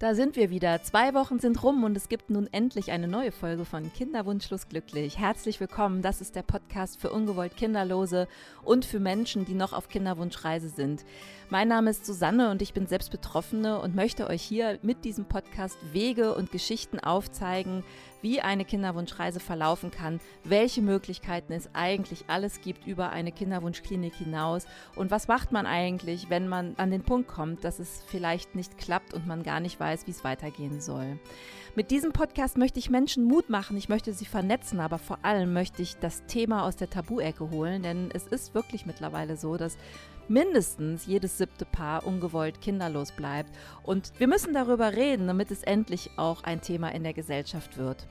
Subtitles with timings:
[0.00, 0.82] Da sind wir wieder.
[0.82, 5.18] Zwei Wochen sind rum und es gibt nun endlich eine neue Folge von Kinderwunschlos glücklich.
[5.18, 6.00] Herzlich willkommen.
[6.00, 8.26] Das ist der Podcast für ungewollt Kinderlose
[8.62, 11.04] und für Menschen, die noch auf Kinderwunschreise sind.
[11.52, 15.24] Mein Name ist Susanne und ich bin selbst Betroffene und möchte euch hier mit diesem
[15.24, 17.82] Podcast Wege und Geschichten aufzeigen,
[18.22, 24.64] wie eine Kinderwunschreise verlaufen kann, welche Möglichkeiten es eigentlich alles gibt über eine Kinderwunschklinik hinaus
[24.94, 28.78] und was macht man eigentlich, wenn man an den Punkt kommt, dass es vielleicht nicht
[28.78, 31.18] klappt und man gar nicht weiß, wie es weitergehen soll.
[31.74, 35.52] Mit diesem Podcast möchte ich Menschen Mut machen, ich möchte sie vernetzen, aber vor allem
[35.52, 39.76] möchte ich das Thema aus der Tabu-Ecke holen, denn es ist wirklich mittlerweile so, dass
[40.30, 43.50] mindestens jedes siebte Paar ungewollt kinderlos bleibt.
[43.82, 48.06] Und wir müssen darüber reden, damit es endlich auch ein Thema in der Gesellschaft wird.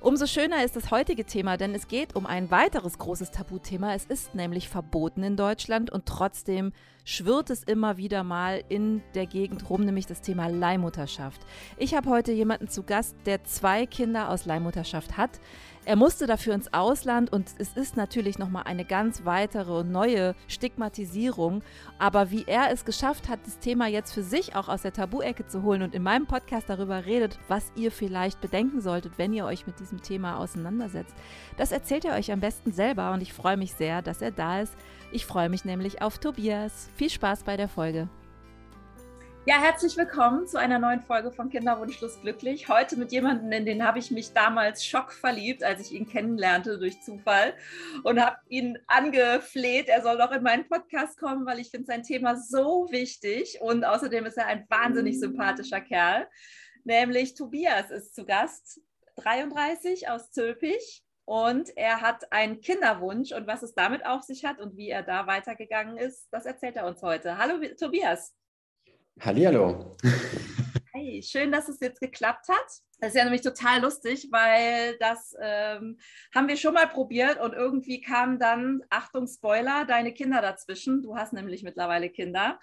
[0.00, 3.94] Umso schöner ist das heutige Thema, denn es geht um ein weiteres großes Tabuthema.
[3.94, 6.72] Es ist nämlich verboten in Deutschland und trotzdem
[7.04, 11.40] schwirrt es immer wieder mal in der Gegend rum, nämlich das Thema Leihmutterschaft.
[11.76, 15.40] Ich habe heute jemanden zu Gast, der zwei Kinder aus Leihmutterschaft hat.
[15.84, 20.36] Er musste dafür ins Ausland und es ist natürlich nochmal eine ganz weitere und neue
[20.46, 21.62] Stigmatisierung.
[21.98, 25.48] Aber wie er es geschafft hat, das Thema jetzt für sich auch aus der Tabu-Ecke
[25.48, 29.44] zu holen und in meinem Podcast darüber redet, was ihr vielleicht bedenken solltet, wenn ihr
[29.44, 31.14] euch mit diesem Thema auseinandersetzt,
[31.56, 34.60] das erzählt er euch am besten selber und ich freue mich sehr, dass er da
[34.60, 34.76] ist.
[35.10, 36.90] Ich freue mich nämlich auf Tobias.
[36.94, 38.08] Viel Spaß bei der Folge.
[39.44, 42.68] Ja, herzlich willkommen zu einer neuen Folge von Kinderwunschlos glücklich.
[42.68, 47.02] Heute mit jemandem, in den habe ich mich damals schockverliebt, als ich ihn kennenlernte durch
[47.02, 47.52] Zufall
[48.04, 52.04] und habe ihn angefleht, er soll doch in meinen Podcast kommen, weil ich finde sein
[52.04, 56.28] Thema so wichtig und außerdem ist er ein wahnsinnig sympathischer Kerl.
[56.84, 58.80] Nämlich Tobias ist zu Gast,
[59.16, 64.60] 33 aus Zülpich und er hat einen Kinderwunsch und was es damit auf sich hat
[64.60, 67.38] und wie er da weitergegangen ist, das erzählt er uns heute.
[67.38, 68.36] Hallo Tobias.
[69.20, 69.96] Hallihallo.
[70.92, 72.66] Hey, schön, dass es jetzt geklappt hat.
[73.00, 75.98] Das ist ja nämlich total lustig, weil das ähm,
[76.34, 81.02] haben wir schon mal probiert und irgendwie kamen dann, Achtung, Spoiler, deine Kinder dazwischen.
[81.02, 82.60] Du hast nämlich mittlerweile Kinder.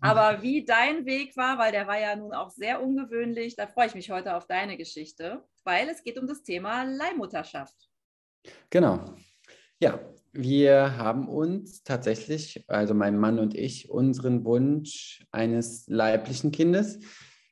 [0.00, 0.42] Aber mhm.
[0.42, 3.94] wie dein Weg war, weil der war ja nun auch sehr ungewöhnlich, da freue ich
[3.94, 7.90] mich heute auf deine Geschichte, weil es geht um das Thema Leihmutterschaft.
[8.70, 9.14] Genau.
[9.78, 10.00] Ja,
[10.32, 16.98] wir haben uns tatsächlich, also mein Mann und ich, unseren Wunsch eines leiblichen Kindes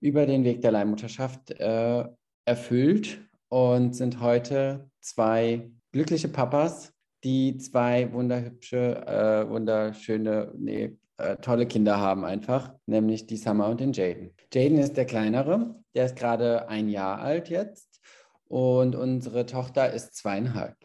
[0.01, 2.05] über den Weg der Leihmutterschaft äh,
[2.47, 6.93] erfüllt und sind heute zwei glückliche Papas,
[7.23, 13.81] die zwei wunderhübsche, äh, wunderschöne, nee, äh, tolle Kinder haben einfach, nämlich die Summer und
[13.81, 14.35] den Jaden.
[14.55, 18.01] Jaden ist der kleinere, der ist gerade ein Jahr alt jetzt
[18.49, 20.77] und unsere Tochter ist zweieinhalb.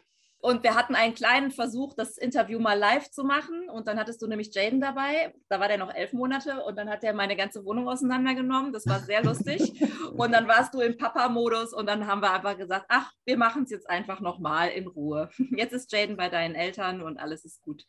[0.45, 3.67] Und wir hatten einen kleinen Versuch, das Interview mal live zu machen.
[3.67, 5.33] Und dann hattest du nämlich Jaden dabei.
[5.49, 8.71] Da war der noch elf Monate und dann hat er meine ganze Wohnung auseinandergenommen.
[8.71, 9.73] Das war sehr lustig.
[10.15, 13.63] und dann warst du im Papa-Modus und dann haben wir einfach gesagt, ach, wir machen
[13.63, 15.31] es jetzt einfach nochmal in Ruhe.
[15.57, 17.83] Jetzt ist Jaden bei deinen Eltern und alles ist gut.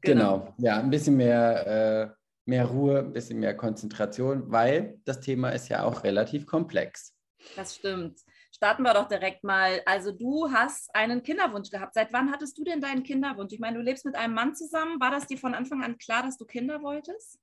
[0.00, 0.54] Genau, genau.
[0.58, 2.10] ja, ein bisschen mehr, äh,
[2.44, 7.16] mehr Ruhe, ein bisschen mehr Konzentration, weil das Thema ist ja auch relativ komplex.
[7.56, 8.20] Das stimmt
[8.58, 9.80] starten wir doch direkt mal.
[9.86, 11.94] Also du hast einen Kinderwunsch gehabt.
[11.94, 13.52] Seit wann hattest du denn deinen Kinderwunsch?
[13.52, 15.00] Ich meine, du lebst mit einem Mann zusammen.
[15.00, 17.38] War das dir von Anfang an klar, dass du Kinder wolltest?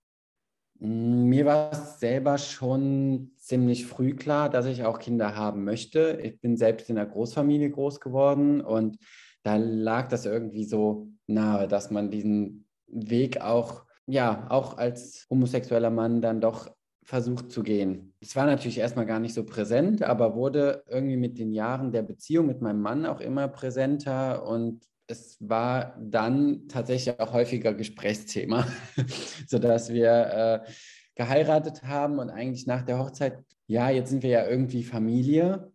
[0.80, 6.20] Mm, mir war es selber schon ziemlich früh klar, dass ich auch Kinder haben möchte.
[6.22, 8.98] Ich bin selbst in einer Großfamilie groß geworden und
[9.44, 15.92] da lag das irgendwie so nahe, dass man diesen Weg auch, ja, auch als homosexueller
[15.92, 16.75] Mann dann doch
[17.06, 18.14] versucht zu gehen.
[18.20, 22.02] Es war natürlich erstmal gar nicht so präsent, aber wurde irgendwie mit den Jahren der
[22.02, 28.66] Beziehung mit meinem Mann auch immer präsenter und es war dann tatsächlich auch häufiger Gesprächsthema,
[29.48, 30.72] sodass wir äh,
[31.14, 35.72] geheiratet haben und eigentlich nach der Hochzeit, ja, jetzt sind wir ja irgendwie Familie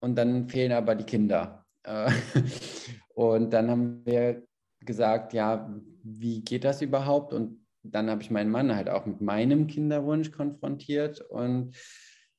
[0.00, 1.64] und dann fehlen aber die Kinder.
[1.82, 2.10] Äh,
[3.14, 4.42] und dann haben wir
[4.80, 7.32] gesagt, ja, wie geht das überhaupt?
[7.32, 11.76] Und dann habe ich meinen Mann halt auch mit meinem Kinderwunsch konfrontiert und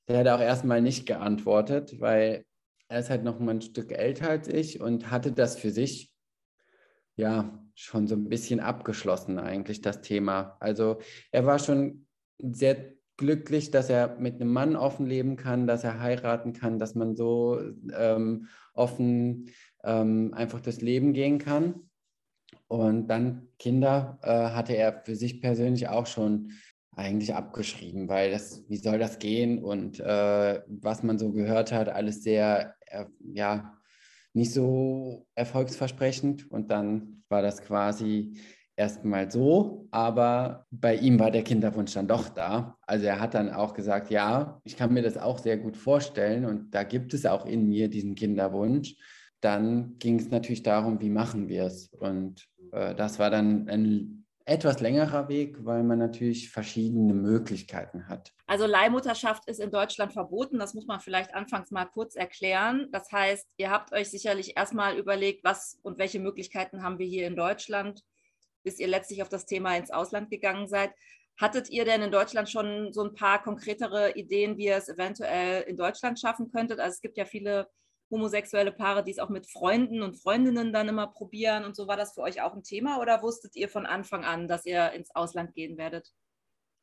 [0.08, 2.46] der hat auch erstmal nicht geantwortet, weil
[2.88, 6.12] er ist halt noch mal ein Stück älter als ich und hatte das für sich
[7.16, 10.58] ja schon so ein bisschen abgeschlossen eigentlich das Thema.
[10.60, 11.00] Also
[11.32, 16.00] er war schon sehr glücklich, dass er mit einem Mann offen leben kann, dass er
[16.00, 17.60] heiraten kann, dass man so
[17.94, 19.50] ähm, offen
[19.84, 21.85] ähm, einfach das Leben gehen kann.
[22.68, 26.52] Und dann Kinder äh, hatte er für sich persönlich auch schon
[26.96, 31.90] eigentlich abgeschrieben, weil das, wie soll das gehen und äh, was man so gehört hat,
[31.90, 33.74] alles sehr, äh, ja,
[34.34, 36.50] nicht so erfolgsversprechend.
[36.50, 38.38] Und dann war das quasi
[38.76, 42.78] erstmal so, aber bei ihm war der Kinderwunsch dann doch da.
[42.82, 46.46] Also er hat dann auch gesagt, ja, ich kann mir das auch sehr gut vorstellen
[46.46, 48.96] und da gibt es auch in mir diesen Kinderwunsch.
[49.46, 51.90] Dann ging es natürlich darum, wie machen wir es?
[51.94, 58.34] Und äh, das war dann ein etwas längerer Weg, weil man natürlich verschiedene Möglichkeiten hat.
[58.48, 60.58] Also Leihmutterschaft ist in Deutschland verboten.
[60.58, 62.88] Das muss man vielleicht anfangs mal kurz erklären.
[62.92, 67.28] Das heißt, ihr habt euch sicherlich erstmal überlegt, was und welche Möglichkeiten haben wir hier
[67.28, 68.02] in Deutschland,
[68.64, 70.90] bis ihr letztlich auf das Thema ins Ausland gegangen seid.
[71.40, 75.62] Hattet ihr denn in Deutschland schon so ein paar konkretere Ideen, wie ihr es eventuell
[75.68, 76.80] in Deutschland schaffen könntet?
[76.80, 77.68] Also es gibt ja viele
[78.12, 81.88] homosexuelle Paare, die es auch mit Freunden und Freundinnen dann immer probieren und so.
[81.88, 84.92] War das für euch auch ein Thema oder wusstet ihr von Anfang an, dass ihr
[84.92, 86.14] ins Ausland gehen werdet?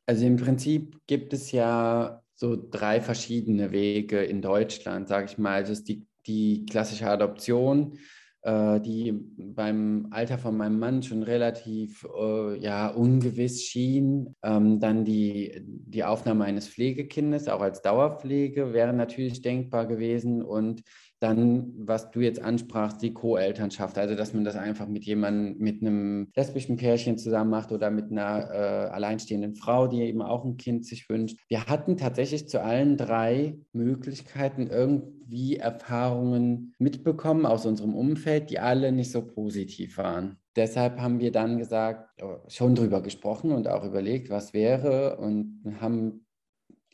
[0.05, 5.55] Also im Prinzip gibt es ja so drei verschiedene Wege in Deutschland, sage ich mal.
[5.55, 7.97] Also es ist die, die klassische Adoption,
[8.41, 14.35] äh, die beim Alter von meinem Mann schon relativ äh, ja, ungewiss schien.
[14.43, 20.43] Ähm, dann die, die Aufnahme eines Pflegekindes, auch als Dauerpflege, wäre natürlich denkbar gewesen.
[20.43, 20.83] Und
[21.23, 25.81] dann, was du jetzt ansprachst, die Co-Elternschaft, also dass man das einfach mit jemandem, mit
[25.81, 30.57] einem lesbischen Pärchen zusammen macht oder mit einer äh, alleinstehenden Frau, die eben auch ein
[30.57, 31.39] Kind sich wünscht.
[31.47, 38.91] Wir hatten tatsächlich zu allen drei Möglichkeiten irgendwie Erfahrungen mitbekommen aus unserem Umfeld, die alle
[38.91, 40.37] nicht so positiv waren.
[40.55, 45.63] Deshalb haben wir dann gesagt, oh, schon drüber gesprochen und auch überlegt, was wäre und
[45.79, 46.25] haben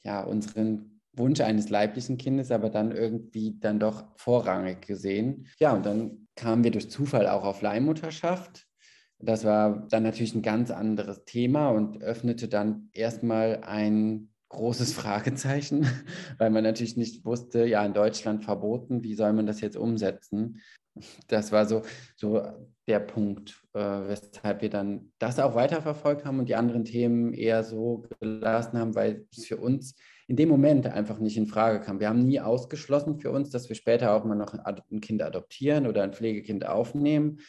[0.03, 0.88] ja unseren
[1.19, 5.47] Wunsch eines leiblichen Kindes, aber dann irgendwie dann doch vorrangig gesehen.
[5.59, 8.65] Ja, und dann kamen wir durch Zufall auch auf Leihmutterschaft.
[9.19, 15.87] Das war dann natürlich ein ganz anderes Thema und öffnete dann erstmal ein großes Fragezeichen,
[16.37, 20.61] weil man natürlich nicht wusste, ja, in Deutschland verboten, wie soll man das jetzt umsetzen?
[21.27, 21.83] Das war so,
[22.15, 22.41] so
[22.87, 27.63] der Punkt, äh, weshalb wir dann das auch weiterverfolgt haben und die anderen Themen eher
[27.63, 29.95] so gelassen haben, weil es für uns
[30.29, 31.99] in dem Moment einfach nicht in Frage kam.
[31.99, 35.87] Wir haben nie ausgeschlossen für uns, dass wir später auch mal noch ein Kind adoptieren
[35.87, 37.39] oder ein Pflegekind aufnehmen.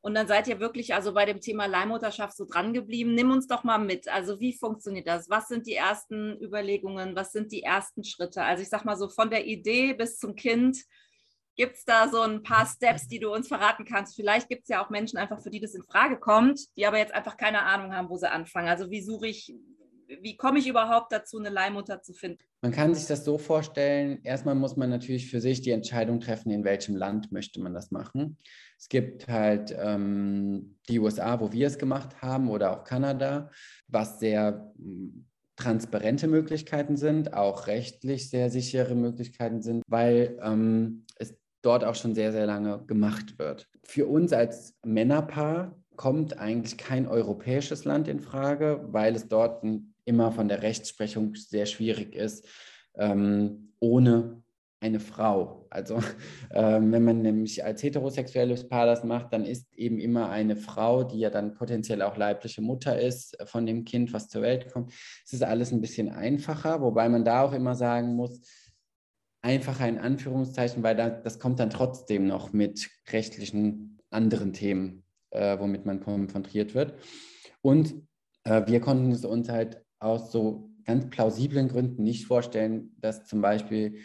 [0.00, 3.16] Und dann seid ihr wirklich also bei dem Thema Leihmutterschaft so dran geblieben.
[3.16, 4.06] Nimm uns doch mal mit.
[4.08, 5.28] Also wie funktioniert das?
[5.28, 7.16] Was sind die ersten Überlegungen?
[7.16, 8.44] Was sind die ersten Schritte?
[8.44, 10.78] Also ich sag mal so von der Idee bis zum Kind.
[11.56, 14.14] Gibt es da so ein paar Steps, die du uns verraten kannst?
[14.14, 16.98] Vielleicht gibt es ja auch Menschen einfach, für die das in Frage kommt, die aber
[16.98, 18.68] jetzt einfach keine Ahnung haben, wo sie anfangen.
[18.68, 19.52] Also wie suche ich
[20.20, 22.42] wie komme ich überhaupt dazu, eine Leihmutter zu finden?
[22.62, 26.50] Man kann sich das so vorstellen, erstmal muss man natürlich für sich die Entscheidung treffen,
[26.50, 28.36] in welchem Land möchte man das machen.
[28.78, 33.50] Es gibt halt ähm, die USA, wo wir es gemacht haben, oder auch Kanada,
[33.88, 35.26] was sehr hm,
[35.56, 42.14] transparente Möglichkeiten sind, auch rechtlich sehr sichere Möglichkeiten sind, weil ähm, es dort auch schon
[42.14, 43.68] sehr, sehr lange gemacht wird.
[43.84, 49.92] Für uns als Männerpaar kommt eigentlich kein europäisches Land in Frage, weil es dort ein
[50.04, 52.46] immer von der Rechtsprechung sehr schwierig ist,
[52.96, 54.42] ähm, ohne
[54.80, 55.66] eine Frau.
[55.70, 56.00] Also
[56.52, 61.04] ähm, wenn man nämlich als heterosexuelles Paar das macht, dann ist eben immer eine Frau,
[61.04, 64.92] die ja dann potenziell auch leibliche Mutter ist von dem Kind, was zur Welt kommt.
[65.24, 68.40] Es ist alles ein bisschen einfacher, wobei man da auch immer sagen muss,
[69.42, 75.58] einfacher in Anführungszeichen, weil da, das kommt dann trotzdem noch mit rechtlichen anderen Themen, äh,
[75.58, 76.94] womit man konfrontiert wird.
[77.62, 77.94] Und
[78.44, 83.40] äh, wir konnten es uns halt aus so ganz plausiblen Gründen nicht vorstellen, dass zum
[83.40, 83.98] Beispiel,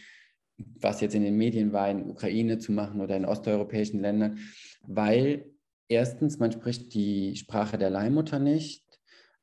[0.57, 4.40] was jetzt in den Medien war, in Ukraine zu machen oder in osteuropäischen Ländern,
[4.83, 5.45] weil
[5.87, 8.83] erstens, man spricht die Sprache der Leihmutter nicht,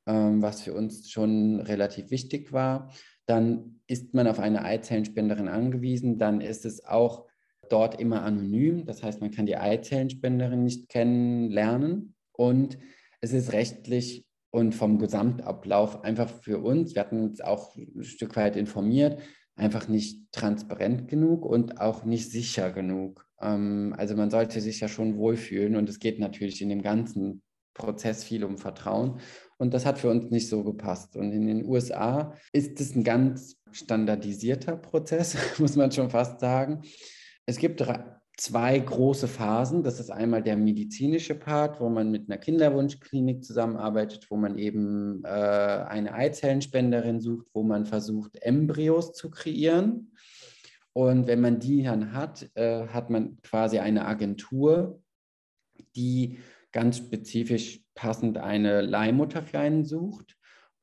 [0.06, 2.92] ähm, was für uns schon relativ wichtig war.
[3.26, 7.26] Dann ist man auf eine Eizellenspenderin angewiesen, dann ist es auch
[7.68, 12.78] dort immer anonym, das heißt, man kann die Eizellenspenderin nicht kennenlernen und
[13.20, 18.36] es ist rechtlich und vom Gesamtablauf einfach für uns, wir hatten uns auch ein Stück
[18.36, 19.18] weit informiert,
[19.56, 23.26] einfach nicht transparent genug und auch nicht sicher genug.
[23.40, 27.42] Ähm, also man sollte sich ja schon wohlfühlen und es geht natürlich in dem ganzen
[27.74, 29.20] Prozess viel um Vertrauen
[29.56, 31.16] und das hat für uns nicht so gepasst.
[31.16, 36.82] Und in den USA ist es ein ganz standardisierter Prozess, muss man schon fast sagen.
[37.46, 37.82] Es gibt
[38.36, 39.82] zwei große Phasen.
[39.82, 45.22] Das ist einmal der medizinische Part, wo man mit einer Kinderwunschklinik zusammenarbeitet, wo man eben
[45.24, 50.12] äh, eine Eizellenspenderin sucht, wo man versucht, Embryos zu kreieren.
[50.94, 55.02] Und wenn man die dann hat, äh, hat man quasi eine Agentur,
[55.96, 56.38] die
[56.72, 60.36] ganz spezifisch passend eine Leihmutter für einen sucht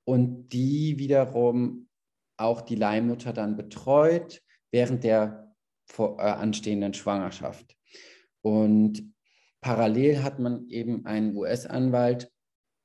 [0.03, 1.87] und die wiederum
[2.37, 4.41] auch die Leihmutter dann betreut
[4.71, 5.48] während der
[5.89, 7.75] vor, äh, anstehenden Schwangerschaft.
[8.41, 9.13] Und
[9.61, 12.31] parallel hat man eben einen US-Anwalt,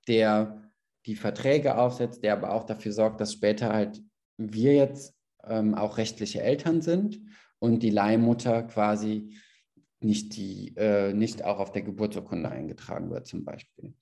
[0.09, 0.71] der
[1.07, 4.03] die Verträge aufsetzt, der aber auch dafür sorgt, dass später halt
[4.37, 7.21] wir jetzt ähm, auch rechtliche Eltern sind
[7.59, 9.37] und die Leihmutter quasi
[10.01, 13.95] nicht, die, äh, nicht auch auf der Geburtsurkunde eingetragen wird zum Beispiel.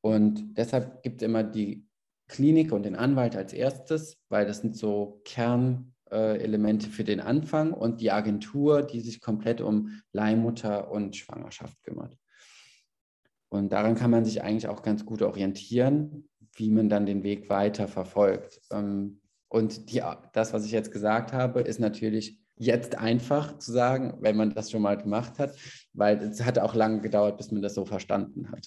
[0.00, 1.86] Und deshalb gibt es immer die
[2.28, 7.72] Klinik und den Anwalt als erstes, weil das sind so Kernelemente äh, für den Anfang
[7.72, 12.16] und die Agentur, die sich komplett um Leihmutter und Schwangerschaft kümmert.
[13.48, 17.48] Und daran kann man sich eigentlich auch ganz gut orientieren, wie man dann den Weg
[17.48, 18.60] weiter verfolgt.
[18.70, 24.16] Ähm, und die, das, was ich jetzt gesagt habe, ist natürlich jetzt einfach zu sagen,
[24.20, 25.56] wenn man das schon mal gemacht hat,
[25.92, 28.66] weil es hat auch lange gedauert, bis man das so verstanden hat.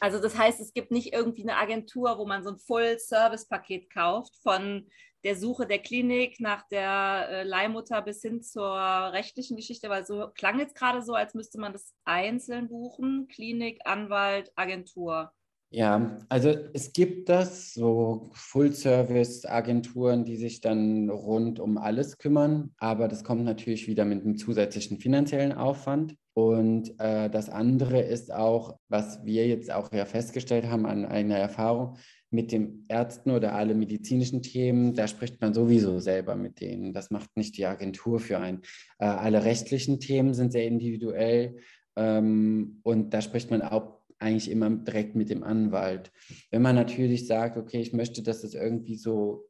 [0.00, 4.34] Also das heißt, es gibt nicht irgendwie eine Agentur, wo man so ein Full-Service-Paket kauft
[4.42, 4.88] von
[5.24, 10.28] der Suche der Klinik nach der äh, Leihmutter bis hin zur rechtlichen Geschichte, weil so
[10.34, 15.32] klang jetzt gerade so, als müsste man das einzeln buchen, Klinik, Anwalt, Agentur.
[15.74, 23.08] Ja, also es gibt das, so Full-Service-Agenturen, die sich dann rund um alles kümmern, aber
[23.08, 26.14] das kommt natürlich wieder mit einem zusätzlichen finanziellen Aufwand.
[26.34, 31.38] Und äh, das andere ist auch, was wir jetzt auch ja festgestellt haben an einer
[31.38, 31.96] Erfahrung
[32.32, 36.92] mit den Ärzten oder alle medizinischen Themen, da spricht man sowieso selber mit denen.
[36.92, 38.62] Das macht nicht die Agentur für einen.
[38.98, 41.58] Äh, alle rechtlichen Themen sind sehr individuell
[41.96, 46.10] ähm, und da spricht man auch eigentlich immer direkt mit dem Anwalt.
[46.50, 49.48] Wenn man natürlich sagt, okay, ich möchte, dass das irgendwie so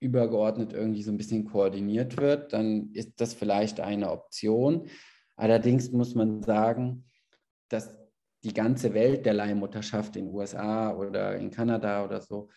[0.00, 4.88] übergeordnet irgendwie so ein bisschen koordiniert wird, dann ist das vielleicht eine Option.
[5.36, 7.04] Allerdings muss man sagen,
[7.68, 7.96] dass
[8.44, 12.50] die ganze Welt der Leihmutterschaft in den USA oder in Kanada oder so,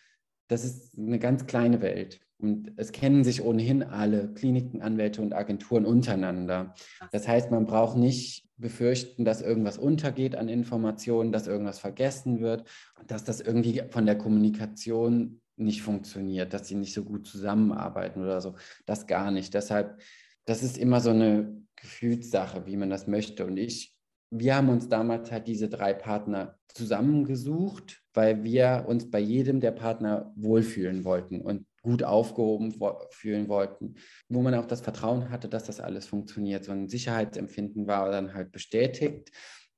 [0.48, 2.20] das ist eine ganz kleine Welt.
[2.38, 6.74] Und es kennen sich ohnehin alle Kliniken, Anwälte und Agenturen untereinander.
[7.10, 12.64] Das heißt, man braucht nicht befürchten, dass irgendwas untergeht an Informationen, dass irgendwas vergessen wird,
[13.06, 18.40] dass das irgendwie von der Kommunikation nicht funktioniert, dass sie nicht so gut zusammenarbeiten oder
[18.40, 18.54] so.
[18.86, 19.54] Das gar nicht.
[19.54, 20.00] Deshalb,
[20.44, 23.44] das ist immer so eine Gefühlssache, wie man das möchte.
[23.44, 23.97] Und ich,
[24.30, 29.72] wir haben uns damals halt diese drei Partner zusammengesucht, weil wir uns bei jedem der
[29.72, 31.40] Partner wohlfühlen wollten.
[31.40, 32.74] Und gut aufgehoben
[33.10, 33.94] fühlen wollten,
[34.28, 36.64] wo man auch das Vertrauen hatte, dass das alles funktioniert.
[36.64, 39.30] So ein Sicherheitsempfinden war dann halt bestätigt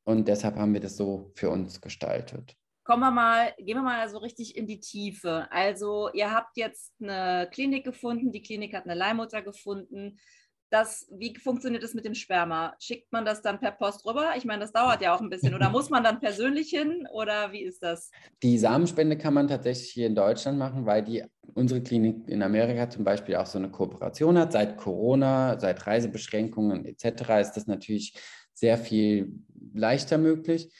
[0.04, 2.56] und deshalb haben wir das so für uns gestaltet.
[2.84, 5.46] Kommen wir mal, gehen wir mal so richtig in die Tiefe.
[5.52, 10.18] Also ihr habt jetzt eine Klinik gefunden, die Klinik hat eine Leihmutter gefunden
[10.70, 12.74] das, wie funktioniert das mit dem Sperma?
[12.78, 14.32] Schickt man das dann per Post rüber?
[14.36, 15.54] Ich meine, das dauert ja auch ein bisschen.
[15.54, 17.08] Oder muss man dann persönlich hin?
[17.12, 18.10] Oder wie ist das?
[18.42, 21.24] Die Samenspende kann man tatsächlich hier in Deutschland machen, weil die
[21.54, 24.52] unsere Klinik in Amerika zum Beispiel auch so eine Kooperation hat.
[24.52, 27.04] Seit Corona, seit Reisebeschränkungen etc.
[27.40, 28.14] ist das natürlich
[28.54, 29.32] sehr viel
[29.74, 30.72] leichter möglich.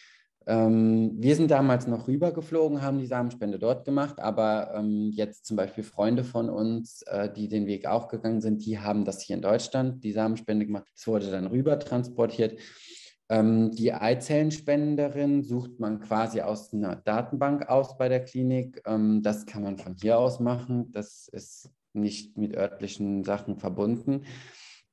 [0.50, 5.56] Ähm, wir sind damals noch rübergeflogen, haben die Samenspende dort gemacht, aber ähm, jetzt zum
[5.56, 9.36] Beispiel Freunde von uns, äh, die den Weg auch gegangen sind, die haben das hier
[9.36, 10.88] in Deutschland, die Samenspende gemacht.
[10.96, 12.58] Es wurde dann rüber transportiert.
[13.28, 18.82] Ähm, die Eizellenspenderin sucht man quasi aus einer Datenbank aus bei der Klinik.
[18.86, 20.90] Ähm, das kann man von hier aus machen.
[20.90, 24.24] Das ist nicht mit örtlichen Sachen verbunden.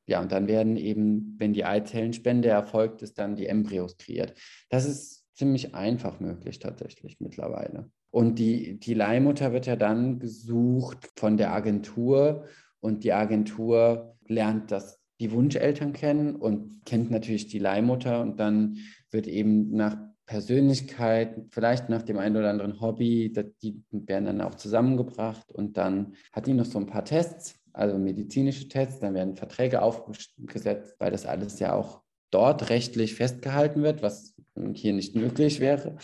[0.06, 4.36] Ja, und dann werden eben, wenn die Eizellenspende erfolgt ist, dann die Embryos kreiert.
[4.70, 7.90] Das ist ziemlich einfach möglich tatsächlich mittlerweile.
[8.10, 12.46] Und die, die Leihmutter wird ja dann gesucht von der Agentur
[12.80, 18.78] und die Agentur lernt das, die Wunscheltern kennen und kennt natürlich die Leihmutter und dann
[19.12, 24.56] wird eben nach Persönlichkeit, vielleicht nach dem einen oder anderen Hobby, die werden dann auch
[24.56, 29.38] zusammengebracht und dann hat die noch so ein paar Tests, also medizinische Tests, dann werden
[29.38, 34.36] Verträge aufgesetzt, weil das alles ja auch dort rechtlich festgehalten wird, was
[34.74, 35.98] hier nicht möglich wäre.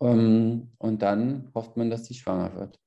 [0.00, 2.78] Ähm, und dann hofft man, dass sie schwanger wird.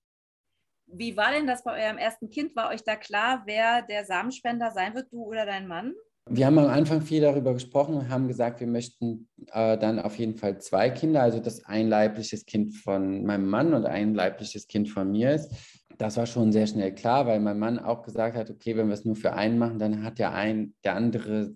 [0.88, 2.56] Wie war denn das bei eurem ersten Kind?
[2.56, 5.94] War euch da klar, wer der Samenspender sein wird, du oder dein Mann?
[6.30, 10.18] Wir haben am Anfang viel darüber gesprochen und haben gesagt, wir möchten äh, dann auf
[10.18, 14.68] jeden Fall zwei Kinder, also dass ein leibliches Kind von meinem Mann und ein leibliches
[14.68, 15.52] Kind von mir ist.
[15.98, 18.94] Das war schon sehr schnell klar, weil mein Mann auch gesagt hat, okay, wenn wir
[18.94, 21.56] es nur für einen machen, dann hat der ein, der andere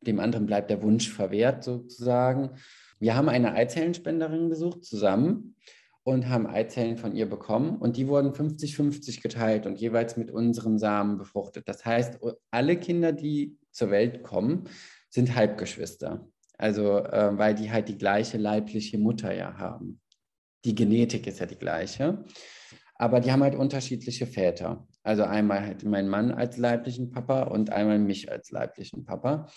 [0.00, 2.50] dem anderen bleibt der Wunsch verwehrt sozusagen.
[2.98, 5.56] Wir haben eine Eizellenspenderin gesucht zusammen
[6.02, 10.78] und haben Eizellen von ihr bekommen und die wurden 50-50 geteilt und jeweils mit unseren
[10.78, 11.68] Samen befruchtet.
[11.68, 12.18] Das heißt,
[12.50, 14.64] alle Kinder, die zur Welt kommen,
[15.08, 16.26] sind Halbgeschwister.
[16.56, 20.00] Also äh, weil die halt die gleiche leibliche Mutter ja haben.
[20.64, 22.24] Die Genetik ist ja die gleiche.
[22.96, 24.86] Aber die haben halt unterschiedliche Väter.
[25.02, 29.50] Also einmal halt mein Mann als leiblichen Papa und einmal mich als leiblichen Papa.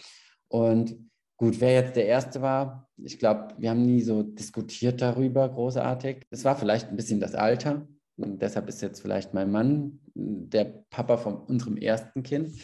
[0.53, 1.03] Und
[1.43, 6.25] Gut, wer jetzt der Erste war, ich glaube, wir haben nie so diskutiert darüber, großartig.
[6.29, 7.87] Es war vielleicht ein bisschen das Alter.
[8.15, 12.55] Und deshalb ist jetzt vielleicht mein Mann der Papa von unserem ersten Kind.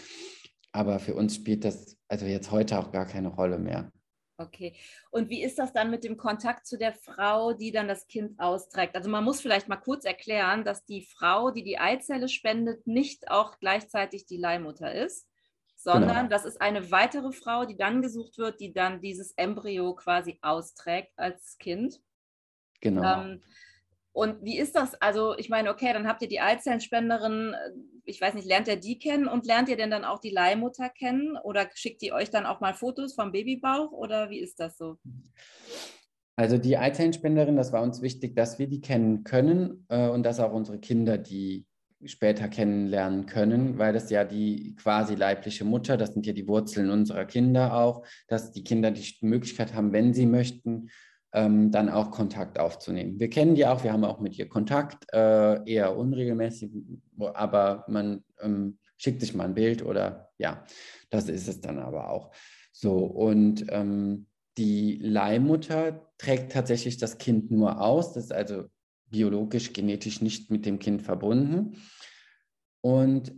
[0.72, 3.92] Aber für uns spielt das also jetzt heute auch gar keine Rolle mehr.
[4.38, 4.76] Okay.
[5.12, 8.40] Und wie ist das dann mit dem Kontakt zu der Frau, die dann das Kind
[8.40, 8.96] austrägt?
[8.96, 13.30] Also man muss vielleicht mal kurz erklären, dass die Frau, die die Eizelle spendet, nicht
[13.30, 15.29] auch gleichzeitig die Leihmutter ist,
[15.82, 16.30] sondern genau.
[16.30, 21.14] das ist eine weitere Frau, die dann gesucht wird, die dann dieses Embryo quasi austrägt
[21.16, 22.02] als Kind.
[22.82, 23.22] Genau.
[23.22, 23.42] Ähm,
[24.12, 24.96] und wie ist das?
[25.02, 27.72] Also, ich meine, okay, dann habt ihr die Eizellenspenderin, äh,
[28.04, 30.90] ich weiß nicht, lernt ihr die kennen und lernt ihr denn dann auch die Leihmutter
[30.90, 31.38] kennen?
[31.38, 34.98] Oder schickt die euch dann auch mal Fotos vom Babybauch oder wie ist das so?
[36.36, 40.42] Also die Eizellenspenderin, das war uns wichtig, dass wir die kennen können äh, und dass
[40.42, 41.69] auch unsere Kinder die
[42.06, 46.90] später kennenlernen können, weil das ja die quasi leibliche Mutter, das sind ja die Wurzeln
[46.90, 50.90] unserer Kinder auch, dass die Kinder die Möglichkeit haben, wenn sie möchten,
[51.34, 53.20] ähm, dann auch Kontakt aufzunehmen.
[53.20, 56.72] Wir kennen die auch, wir haben auch mit ihr Kontakt, äh, eher unregelmäßig,
[57.20, 60.64] aber man ähm, schickt sich mal ein Bild oder ja,
[61.10, 62.32] das ist es dann aber auch.
[62.72, 64.28] So, und ähm,
[64.58, 68.66] die Leihmutter trägt tatsächlich das Kind nur aus, das ist also
[69.10, 71.78] biologisch, genetisch nicht mit dem Kind verbunden.
[72.82, 73.34] Und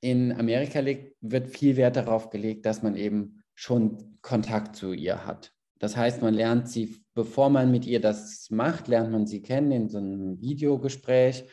[0.00, 0.80] in Amerika
[1.20, 5.52] wird viel Wert darauf gelegt, dass man eben schon Kontakt zu ihr hat.
[5.78, 9.72] Das heißt, man lernt sie, bevor man mit ihr das macht, lernt man sie kennen
[9.72, 11.44] in so einem Videogespräch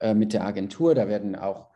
[0.00, 0.94] äh, mit der Agentur.
[0.94, 1.70] Da werden auch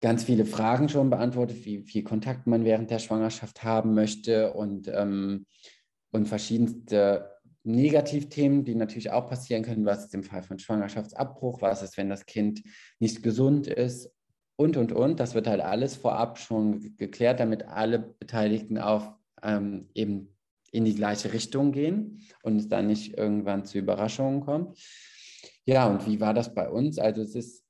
[0.00, 4.88] ganz viele Fragen schon beantwortet, wie viel Kontakt man während der Schwangerschaft haben möchte und,
[4.88, 5.46] ähm,
[6.10, 7.33] und verschiedenste
[7.64, 9.86] Negativthemen, die natürlich auch passieren können.
[9.86, 11.62] Was ist im Fall von Schwangerschaftsabbruch?
[11.62, 12.62] Was ist, wenn das Kind
[13.00, 14.10] nicht gesund ist?
[14.56, 15.18] Und, und, und.
[15.18, 19.10] Das wird halt alles vorab schon geklärt, damit alle Beteiligten auf
[19.42, 20.28] ähm, eben
[20.70, 24.78] in die gleiche Richtung gehen und es dann nicht irgendwann zu Überraschungen kommt.
[25.64, 26.98] Ja, und wie war das bei uns?
[26.98, 27.64] Also es ist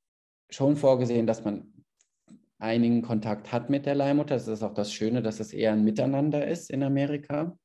[0.51, 1.73] schon vorgesehen, dass man
[2.59, 4.35] einigen Kontakt hat mit der Leihmutter.
[4.35, 7.57] Das ist auch das Schöne, dass es eher ein Miteinander ist in Amerika.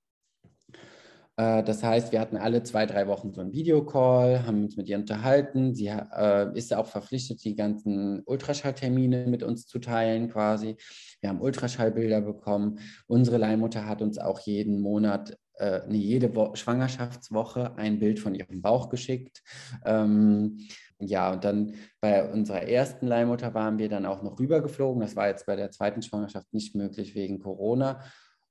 [1.40, 4.90] Äh, das heißt, wir hatten alle zwei, drei Wochen so einen Videocall, haben uns mit
[4.90, 5.74] ihr unterhalten.
[5.74, 10.76] Sie äh, ist auch verpflichtet, die ganzen Ultraschalltermine mit uns zu teilen quasi.
[11.22, 12.80] Wir haben Ultraschallbilder bekommen.
[13.08, 18.36] Unsere Leihmutter hat uns auch jeden Monat, äh, nee, jede Wo Schwangerschaftswoche ein Bild von
[18.36, 19.42] ihrem Bauch geschickt.
[19.86, 20.68] Ähm,
[21.00, 25.00] ja, und dann bei unserer ersten Leihmutter waren wir dann auch noch rübergeflogen.
[25.00, 28.02] Das war jetzt bei der zweiten Schwangerschaft nicht möglich wegen Corona.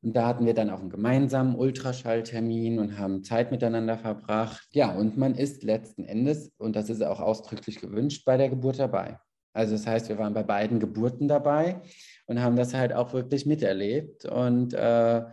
[0.03, 4.69] Und da hatten wir dann auch einen gemeinsamen Ultraschalltermin und haben Zeit miteinander verbracht.
[4.73, 8.79] Ja, und man ist letzten Endes, und das ist auch ausdrücklich gewünscht, bei der Geburt
[8.79, 9.19] dabei.
[9.53, 11.83] Also das heißt, wir waren bei beiden Geburten dabei
[12.27, 14.25] und haben das halt auch wirklich miterlebt.
[14.25, 15.25] Und äh,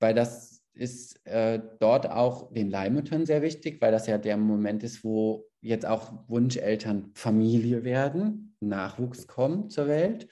[0.00, 4.84] weil das ist äh, dort auch den Leihmüttern sehr wichtig, weil das ja der Moment
[4.84, 10.28] ist, wo jetzt auch Wunscheltern Familie werden, Nachwuchs kommt zur Welt.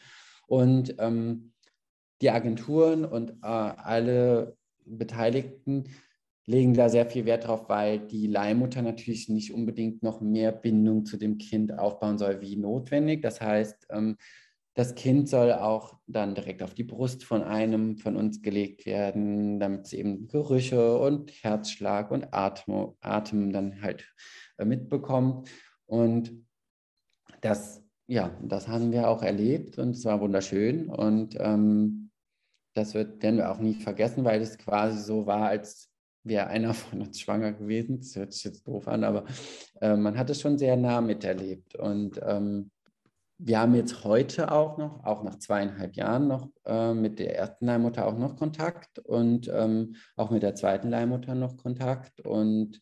[0.47, 1.53] Und ähm,
[2.21, 5.85] die Agenturen und äh, alle Beteiligten
[6.47, 11.05] legen da sehr viel Wert drauf, weil die Leihmutter natürlich nicht unbedingt noch mehr Bindung
[11.05, 13.21] zu dem Kind aufbauen soll wie notwendig.
[13.21, 14.17] Das heißt, ähm,
[14.75, 19.59] das Kind soll auch dann direkt auf die Brust von einem von uns gelegt werden,
[19.59, 24.07] damit es eben Gerüche und Herzschlag und Atem, Atem dann halt
[24.59, 25.49] äh, mitbekommt.
[25.87, 26.33] Und
[27.41, 30.91] das, ja, das haben wir auch erlebt und es war wunderschön.
[30.91, 32.06] Und ähm,
[32.77, 35.91] das wird, werden wir auch nie vergessen, weil es quasi so war, als
[36.25, 37.99] wäre einer von uns schwanger gewesen.
[37.99, 39.25] Das hört sich jetzt doof an, aber
[39.81, 41.75] äh, man hat es schon sehr nah miterlebt.
[41.77, 42.71] Und ähm,
[43.39, 47.67] wir haben jetzt heute auch noch, auch nach zweieinhalb Jahren noch äh, mit der ersten
[47.67, 52.21] Leihmutter auch noch Kontakt und ähm, auch mit der zweiten Leihmutter noch Kontakt.
[52.21, 52.81] Und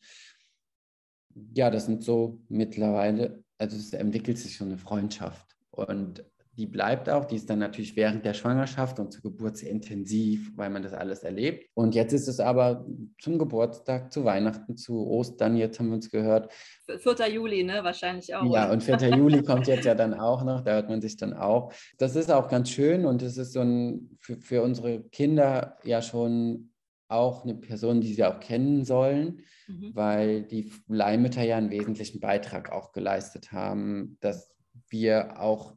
[1.55, 5.57] ja, das sind so mittlerweile, also es entwickelt sich schon eine Freundschaft.
[5.71, 6.25] Und
[6.57, 7.25] die bleibt auch.
[7.25, 10.93] Die ist dann natürlich während der Schwangerschaft und zur Geburt sehr intensiv, weil man das
[10.93, 11.69] alles erlebt.
[11.75, 12.87] Und jetzt ist es aber
[13.21, 16.53] zum Geburtstag, zu Weihnachten, zu Ostern, jetzt haben wir uns gehört.
[16.87, 17.29] 4.
[17.29, 17.83] Juli, ne?
[17.83, 18.53] Wahrscheinlich auch.
[18.53, 19.17] Ja, und 4.
[19.17, 21.73] Juli kommt jetzt ja dann auch noch, da hört man sich dann auch.
[21.99, 26.03] Das ist auch ganz schön und es ist so ein, für, für unsere Kinder ja
[26.03, 26.71] schon
[27.09, 29.90] auch eine Person, die sie auch kennen sollen, mhm.
[29.95, 34.51] weil die Leihmütter ja einen wesentlichen Beitrag auch geleistet haben, dass
[34.88, 35.75] wir auch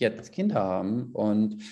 [0.00, 1.62] jetzt Kinder haben und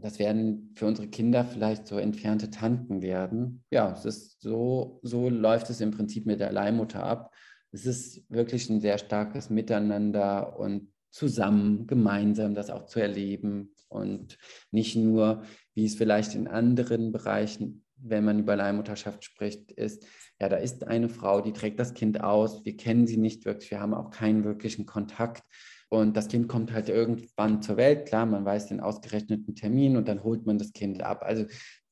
[0.00, 3.62] das werden für unsere Kinder vielleicht so entfernte Tanten werden.
[3.70, 7.32] Ja, es ist so, so läuft es im Prinzip mit der Leihmutter ab.
[7.70, 14.38] Es ist wirklich ein sehr starkes Miteinander und zusammen, gemeinsam das auch zu erleben und
[14.72, 20.04] nicht nur, wie es vielleicht in anderen Bereichen, wenn man über Leihmutterschaft spricht, ist,
[20.40, 23.70] ja, da ist eine Frau, die trägt das Kind aus, wir kennen sie nicht wirklich,
[23.70, 25.44] wir haben auch keinen wirklichen Kontakt
[25.88, 30.08] und das Kind kommt halt irgendwann zur Welt, klar, man weiß den ausgerechneten Termin und
[30.08, 31.22] dann holt man das Kind ab.
[31.24, 31.46] Also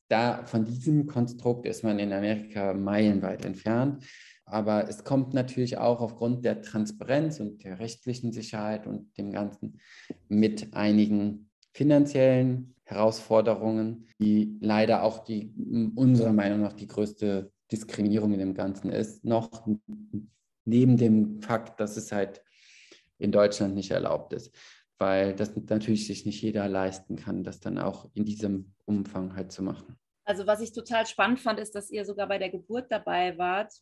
[0.08, 4.04] da von diesem Konstrukt ist man in Amerika meilenweit entfernt.
[4.44, 9.78] Aber es kommt natürlich auch aufgrund der Transparenz und der rechtlichen Sicherheit und dem Ganzen
[10.28, 15.54] mit einigen finanziellen Herausforderungen, die leider auch die
[15.94, 19.66] unserer Meinung nach die größte Diskriminierung in dem Ganzen ist, noch
[20.66, 22.42] neben dem Fakt, dass es halt
[23.22, 24.54] in Deutschland nicht erlaubt ist,
[24.98, 29.52] weil das natürlich sich nicht jeder leisten kann, das dann auch in diesem Umfang halt
[29.52, 29.96] zu machen.
[30.24, 33.72] Also was ich total spannend fand, ist, dass ihr sogar bei der Geburt dabei wart.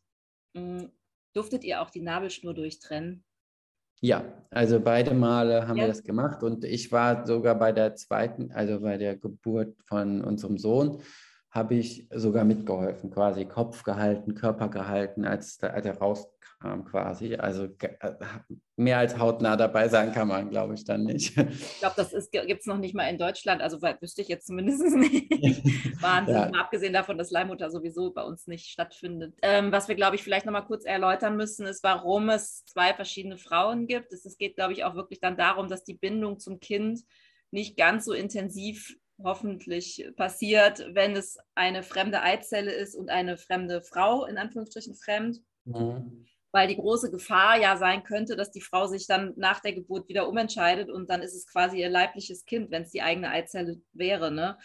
[0.57, 0.91] Hm,
[1.35, 3.25] durftet ihr auch die Nabelschnur durchtrennen?
[4.03, 5.85] Ja, also beide Male haben ja.
[5.85, 10.25] wir das gemacht und ich war sogar bei der zweiten, also bei der Geburt von
[10.25, 11.03] unserem Sohn,
[11.51, 17.37] habe ich sogar mitgeholfen, quasi Kopf gehalten, Körper gehalten, als, als er rauskam quasi.
[17.37, 18.15] Also äh,
[18.77, 21.37] mehr als hautnah dabei sein kann man, glaube ich, dann nicht.
[21.37, 24.83] Ich glaube, das gibt es noch nicht mal in Deutschland, also wüsste ich jetzt zumindest
[24.97, 26.03] nicht.
[26.03, 26.51] Wahnsinn, ja.
[26.51, 29.35] mal abgesehen davon, dass Leihmutter sowieso bei uns nicht stattfindet.
[29.43, 33.39] Ähm, was wir, glaube ich, vielleicht nochmal kurz erläutern müssen, ist, warum es zwei verschiedene
[33.39, 34.13] Frauen gibt.
[34.13, 37.01] Es, es geht, glaube ich, auch wirklich dann darum, dass die Bindung zum Kind
[37.51, 43.83] nicht ganz so intensiv hoffentlich passiert, wenn es eine fremde Eizelle ist und eine fremde
[43.83, 45.41] Frau, in Anführungsstrichen fremd.
[45.65, 46.27] Mhm.
[46.53, 50.09] Weil die große Gefahr ja sein könnte, dass die Frau sich dann nach der Geburt
[50.09, 53.81] wieder umentscheidet und dann ist es quasi ihr leibliches Kind, wenn es die eigene Eizelle
[53.93, 54.31] wäre.
[54.31, 54.57] Ne?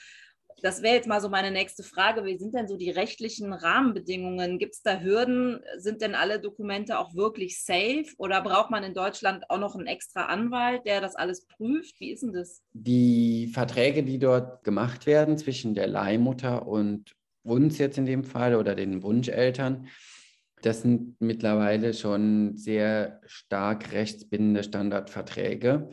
[0.62, 2.24] das wäre jetzt mal so meine nächste Frage.
[2.24, 4.58] Wie sind denn so die rechtlichen Rahmenbedingungen?
[4.58, 5.60] Gibt es da Hürden?
[5.78, 8.06] Sind denn alle Dokumente auch wirklich safe?
[8.18, 12.00] Oder braucht man in Deutschland auch noch einen extra Anwalt, der das alles prüft?
[12.00, 12.62] Wie ist denn das?
[12.74, 18.56] Die Verträge, die dort gemacht werden zwischen der Leihmutter und uns jetzt in dem Fall
[18.56, 19.88] oder den Wunscheltern,
[20.62, 25.90] das sind mittlerweile schon sehr stark rechtsbindende Standardverträge,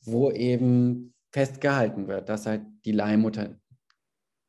[0.00, 3.56] wo eben festgehalten wird, dass halt die Leihmutter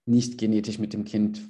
[0.06, 1.42] nicht genetisch mit dem Kind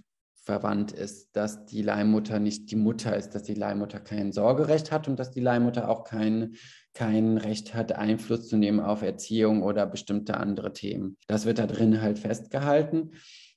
[0.44, 5.08] verwandt ist, dass die Leihmutter nicht die Mutter ist, dass die Leihmutter kein Sorgerecht hat
[5.08, 6.56] und dass die Leihmutter auch kein,
[6.94, 11.18] kein Recht hat, Einfluss zu nehmen auf Erziehung oder bestimmte andere Themen.
[11.28, 13.12] Das wird da drin halt festgehalten.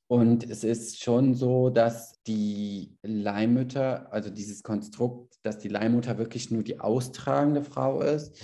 [0.09, 6.51] Und es ist schon so, dass die Leihmutter, also dieses Konstrukt, dass die Leihmutter wirklich
[6.51, 8.40] nur die austragende Frau ist,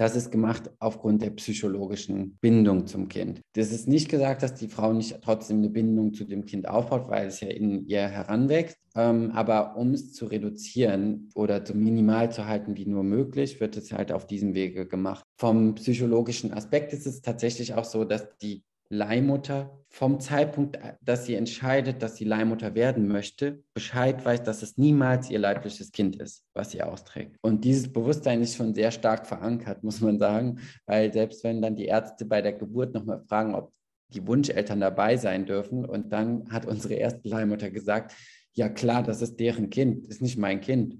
[0.00, 3.42] das ist gemacht aufgrund der psychologischen Bindung zum Kind.
[3.52, 7.10] Das ist nicht gesagt, dass die Frau nicht trotzdem eine Bindung zu dem Kind aufbaut,
[7.10, 8.78] weil es ja in ihr heranwächst.
[8.96, 13.76] Ähm, aber um es zu reduzieren oder so minimal zu halten wie nur möglich, wird
[13.76, 15.22] es halt auf diesem Wege gemacht.
[15.38, 21.34] Vom psychologischen Aspekt ist es tatsächlich auch so, dass die Leihmutter vom Zeitpunkt, dass sie
[21.34, 26.44] entscheidet, dass sie Leihmutter werden möchte, Bescheid weiß, dass es niemals ihr leibliches Kind ist,
[26.54, 27.36] was sie austrägt.
[27.40, 31.76] Und dieses Bewusstsein ist schon sehr stark verankert, muss man sagen, weil selbst wenn dann
[31.76, 33.72] die Ärzte bei der Geburt nochmal fragen, ob
[34.08, 38.14] die Wunscheltern dabei sein dürfen, und dann hat unsere erste Leihmutter gesagt,
[38.52, 40.98] ja klar, das ist deren Kind, ist nicht mein Kind.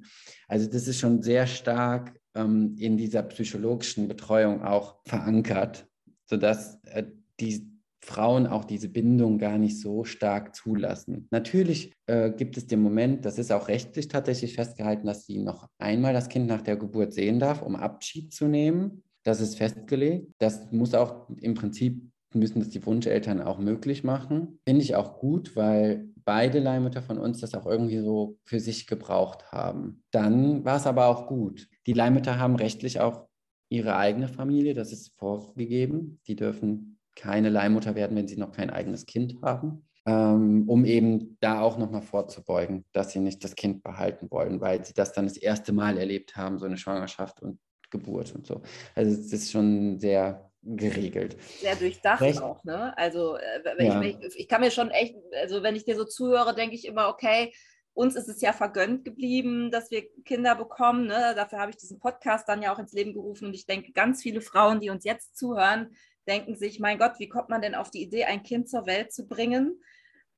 [0.48, 5.87] Also das ist schon sehr stark ähm, in dieser psychologischen Betreuung auch verankert,
[6.26, 7.05] sodass äh,
[7.40, 7.70] die
[8.03, 11.29] Frauen auch diese Bindung gar nicht so stark zulassen.
[11.31, 15.69] Natürlich äh, gibt es den Moment, das ist auch rechtlich tatsächlich festgehalten, dass sie noch
[15.79, 19.03] einmal das Kind nach der Geburt sehen darf, um Abschied zu nehmen.
[19.23, 20.33] Das ist festgelegt.
[20.39, 24.61] Das muss auch im Prinzip, müssen das die Wunscheltern auch möglich machen.
[24.67, 28.87] Finde ich auch gut, weil beide Leihmütter von uns das auch irgendwie so für sich
[28.87, 30.03] gebraucht haben.
[30.11, 31.69] Dann war es aber auch gut.
[31.87, 33.27] Die Leihmütter haben rechtlich auch
[33.69, 36.21] ihre eigene Familie, das ist vorgegeben.
[36.27, 41.37] Die dürfen keine Leihmutter werden, wenn sie noch kein eigenes Kind haben, ähm, um eben
[41.41, 45.27] da auch nochmal vorzubeugen, dass sie nicht das Kind behalten wollen, weil sie das dann
[45.27, 47.59] das erste Mal erlebt haben, so eine Schwangerschaft und
[47.91, 48.63] Geburt und so.
[48.95, 51.37] Also es ist schon sehr geregelt.
[51.61, 52.43] Sehr durchdacht Recht?
[52.43, 52.97] auch, ne?
[52.97, 54.01] Also äh, ja.
[54.03, 57.09] ich, ich, kann mir schon echt, also wenn ich dir so zuhöre, denke ich immer,
[57.09, 57.53] okay,
[57.93, 61.07] uns ist es ja vergönnt geblieben, dass wir Kinder bekommen.
[61.07, 61.35] Ne?
[61.35, 63.47] Dafür habe ich diesen Podcast dann ja auch ins Leben gerufen.
[63.47, 65.91] Und ich denke, ganz viele Frauen, die uns jetzt zuhören,
[66.27, 69.13] denken sich, mein Gott, wie kommt man denn auf die Idee, ein Kind zur Welt
[69.13, 69.81] zu bringen?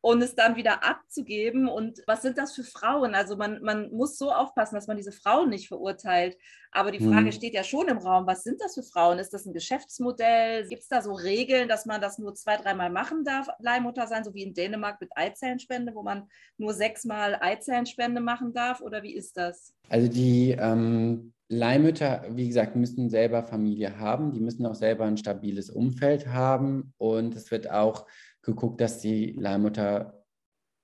[0.03, 1.69] und es dann wieder abzugeben.
[1.69, 3.15] Und was sind das für Frauen?
[3.15, 6.37] Also man, man muss so aufpassen, dass man diese Frauen nicht verurteilt.
[6.73, 7.33] Aber die Frage mhm.
[7.33, 9.21] steht ja schon im Raum, was sind das für Frauen?
[9.21, 10.67] Ist das ein Geschäftsmodell?
[10.67, 14.25] Gibt es da so Regeln, dass man das nur zwei, dreimal machen darf, Leihmutter sein,
[14.25, 18.81] so wie in Dänemark mit Eizellenspende, wo man nur sechsmal Eizellenspende machen darf?
[18.81, 19.73] Oder wie ist das?
[19.89, 25.19] Also die ähm, Leihmütter, wie gesagt, müssen selber Familie haben, die müssen auch selber ein
[25.19, 28.07] stabiles Umfeld haben und es wird auch
[28.41, 30.25] geguckt, dass die Leihmutter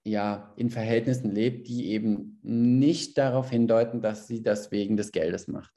[0.05, 5.49] ja in Verhältnissen lebt, die eben nicht darauf hindeuten, dass sie das wegen des Geldes
[5.49, 5.73] macht.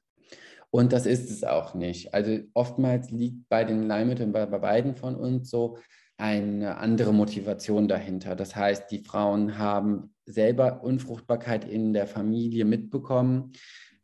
[0.71, 2.13] Und das ist es auch nicht.
[2.13, 5.77] Also oftmals liegt bei den Leihmüttern, bei, bei beiden von uns so
[6.17, 8.35] eine andere Motivation dahinter.
[8.35, 13.53] Das heißt, die Frauen haben selber Unfruchtbarkeit in der Familie mitbekommen,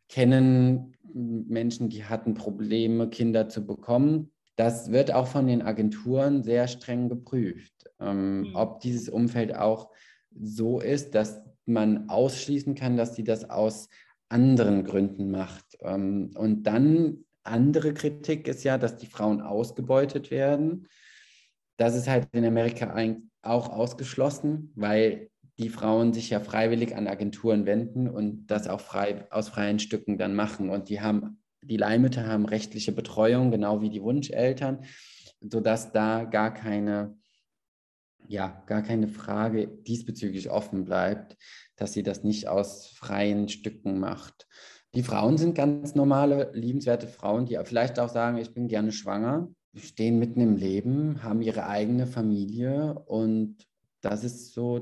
[0.10, 4.32] kennen Menschen, die hatten Probleme, Kinder zu bekommen.
[4.56, 8.56] Das wird auch von den Agenturen sehr streng geprüft, ähm, mhm.
[8.56, 9.92] ob dieses Umfeld auch
[10.40, 13.90] so ist, dass man ausschließen kann, dass sie das aus
[14.30, 15.78] anderen Gründen macht.
[15.82, 20.88] Ähm, und dann andere Kritik ist ja, dass die Frauen ausgebeutet werden.
[21.78, 22.96] Das ist halt in Amerika
[23.42, 29.26] auch ausgeschlossen, weil die Frauen sich ja freiwillig an Agenturen wenden und das auch frei,
[29.32, 30.70] aus freien Stücken dann machen.
[30.70, 34.86] Und die haben, die Leihmütter haben rechtliche Betreuung, genau wie die Wunscheltern,
[35.42, 37.18] sodass da gar keine,
[38.28, 41.38] ja, gar keine Frage diesbezüglich offen bleibt,
[41.76, 44.48] dass sie das nicht aus freien Stücken macht.
[44.94, 49.50] Die Frauen sind ganz normale, liebenswerte Frauen, die vielleicht auch sagen, ich bin gerne schwanger,
[49.76, 53.58] stehen mitten im Leben, haben ihre eigene Familie und
[54.02, 54.80] das ist so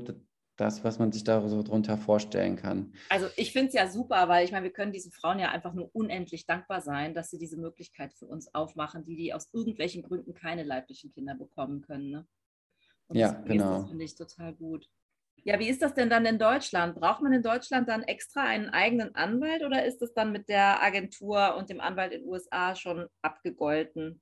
[0.56, 2.92] das, was man sich da so drunter vorstellen kann.
[3.08, 5.74] Also ich finde es ja super, weil ich meine, wir können diesen Frauen ja einfach
[5.74, 10.02] nur unendlich dankbar sein, dass sie diese Möglichkeit für uns aufmachen, die die aus irgendwelchen
[10.02, 12.10] Gründen keine leiblichen Kinder bekommen können.
[12.10, 12.26] Ne?
[13.08, 13.80] Und ja, genau.
[13.80, 14.88] Das finde ich total gut.
[15.44, 16.96] Ja, wie ist das denn dann in Deutschland?
[16.96, 20.82] Braucht man in Deutschland dann extra einen eigenen Anwalt oder ist das dann mit der
[20.82, 24.20] Agentur und dem Anwalt in den USA schon abgegolten?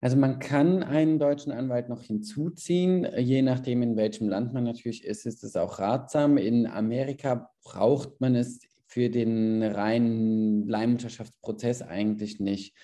[0.00, 5.04] Also man kann einen deutschen Anwalt noch hinzuziehen, je nachdem, in welchem Land man natürlich
[5.04, 6.38] ist, ist es auch ratsam.
[6.38, 12.74] In Amerika braucht man es für den reinen Leihmutterschaftsprozess eigentlich nicht.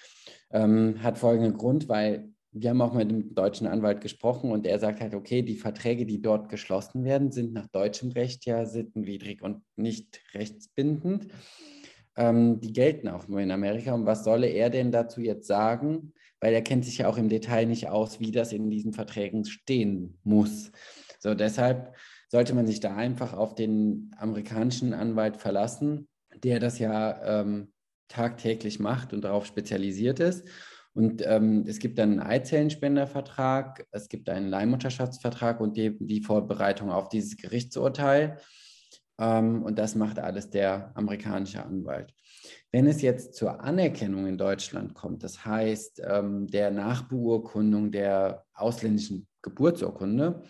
[0.50, 4.78] Ähm, hat folgenden Grund, weil wir haben auch mit dem deutschen Anwalt gesprochen und er
[4.78, 9.42] sagt halt, okay, die Verträge, die dort geschlossen werden, sind nach deutschem Recht ja sittenwidrig
[9.42, 11.28] und nicht rechtsbindend.
[12.16, 13.92] Ähm, die gelten auch nur in Amerika.
[13.92, 16.12] Und was solle er denn dazu jetzt sagen?
[16.40, 19.44] Weil er kennt sich ja auch im Detail nicht aus, wie das in diesen Verträgen
[19.44, 20.70] stehen muss.
[21.18, 21.94] So, deshalb
[22.28, 26.08] sollte man sich da einfach auf den amerikanischen Anwalt verlassen,
[26.42, 27.72] der das ja ähm,
[28.08, 30.46] tagtäglich macht und darauf spezialisiert ist.
[30.92, 36.90] Und ähm, es gibt dann einen Eizellenspendervertrag, es gibt einen Leihmutterschaftsvertrag und die, die Vorbereitung
[36.90, 38.38] auf dieses Gerichtsurteil.
[39.18, 42.14] Ähm, und das macht alles der amerikanische Anwalt.
[42.76, 49.26] Wenn es jetzt zur Anerkennung in Deutschland kommt, das heißt ähm, der Nachbeurkundung der ausländischen
[49.40, 50.42] Geburtsurkunde,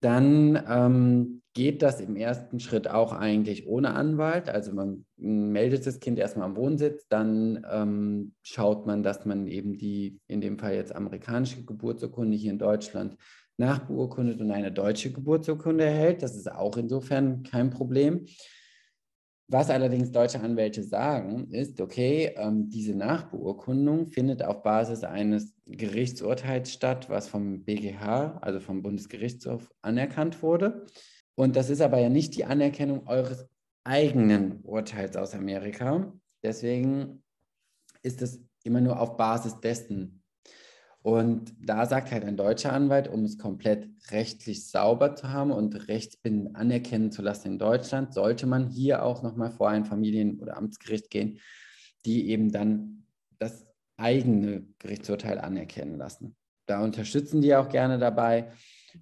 [0.00, 4.48] dann ähm, geht das im ersten Schritt auch eigentlich ohne Anwalt.
[4.48, 9.76] Also man meldet das Kind erstmal am Wohnsitz, dann ähm, schaut man, dass man eben
[9.76, 13.18] die, in dem Fall jetzt amerikanische Geburtsurkunde hier in Deutschland
[13.58, 16.22] nachbeurkundet und eine deutsche Geburtsurkunde erhält.
[16.22, 18.24] Das ist auch insofern kein Problem.
[19.50, 26.70] Was allerdings deutsche Anwälte sagen, ist, okay, ähm, diese Nachbeurkundung findet auf Basis eines Gerichtsurteils
[26.70, 30.84] statt, was vom BGH, also vom Bundesgerichtshof, anerkannt wurde.
[31.34, 33.48] Und das ist aber ja nicht die Anerkennung eures
[33.84, 36.12] eigenen Urteils aus Amerika.
[36.42, 37.22] Deswegen
[38.02, 40.17] ist es immer nur auf Basis dessen
[41.02, 45.88] und da sagt halt ein deutscher Anwalt, um es komplett rechtlich sauber zu haben und
[45.88, 50.56] rechtsbindend anerkennen zu lassen in Deutschland, sollte man hier auch nochmal vor ein Familien- oder
[50.56, 51.38] Amtsgericht gehen,
[52.04, 53.04] die eben dann
[53.38, 56.36] das eigene Gerichtsurteil anerkennen lassen.
[56.66, 58.50] Da unterstützen die auch gerne dabei.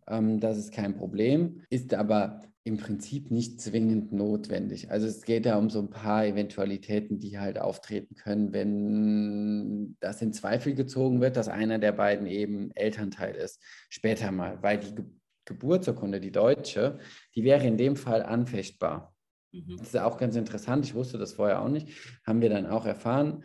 [0.06, 4.90] Ähm, das ist kein Problem, ist aber im Prinzip nicht zwingend notwendig.
[4.90, 10.20] Also es geht da um so ein paar Eventualitäten, die halt auftreten können, wenn das
[10.20, 14.94] in Zweifel gezogen wird, dass einer der beiden eben Elternteil ist, später mal, weil die
[14.94, 15.04] Ge
[15.48, 16.98] Geburtsurkunde, die deutsche,
[17.36, 19.14] die wäre in dem Fall anfechtbar.
[19.52, 19.76] Mhm.
[19.78, 21.88] Das ist auch ganz interessant, ich wusste das vorher auch nicht,
[22.26, 23.44] haben wir dann auch erfahren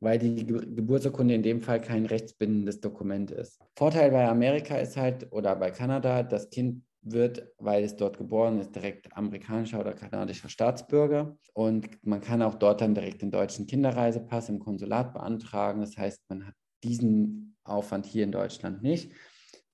[0.00, 3.60] weil die Geburtsurkunde in dem Fall kein rechtsbindendes Dokument ist.
[3.76, 8.60] Vorteil bei Amerika ist halt, oder bei Kanada, das Kind wird, weil es dort geboren
[8.60, 11.36] ist, direkt amerikanischer oder kanadischer Staatsbürger.
[11.52, 15.80] Und man kann auch dort dann direkt den deutschen Kinderreisepass im Konsulat beantragen.
[15.80, 19.12] Das heißt, man hat diesen Aufwand hier in Deutschland nicht.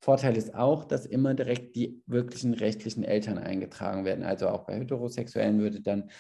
[0.01, 4.25] Vorteil ist auch, dass immer direkt die wirklichen rechtlichen Eltern eingetragen werden.
[4.25, 6.11] Also auch bei Heterosexuellen würde dann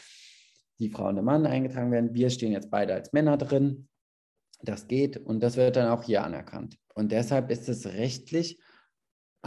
[0.78, 2.14] die Frau und der Mann eingetragen werden.
[2.14, 3.88] Wir stehen jetzt beide als Männer drin.
[4.60, 6.76] Das geht und das wird dann auch hier anerkannt.
[6.94, 8.58] Und deshalb ist es rechtlich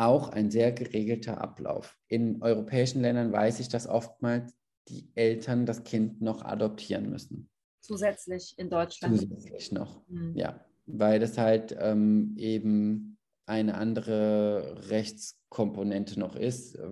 [0.01, 1.97] auch ein sehr geregelter Ablauf.
[2.07, 4.53] In europäischen Ländern weiß ich, dass oftmals
[4.87, 7.49] die Eltern das Kind noch adoptieren müssen.
[7.81, 9.19] Zusätzlich in Deutschland.
[9.19, 10.35] Zusätzlich noch, mhm.
[10.35, 10.65] ja.
[10.87, 16.89] Weil das halt ähm, eben eine andere Rechtskomponente noch ist, äh,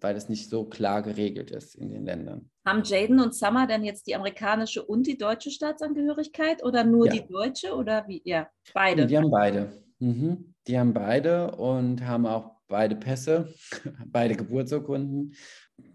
[0.00, 2.50] weil es nicht so klar geregelt ist in den Ländern.
[2.66, 7.14] Haben Jaden und Summer denn jetzt die amerikanische und die deutsche Staatsangehörigkeit oder nur ja.
[7.14, 8.20] die deutsche oder wie?
[8.24, 9.06] Ja, beide.
[9.06, 9.72] Die haben beide.
[9.98, 10.47] Mhm.
[10.68, 13.54] Die haben beide und haben auch beide Pässe,
[14.06, 15.34] beide Geburtsurkunden,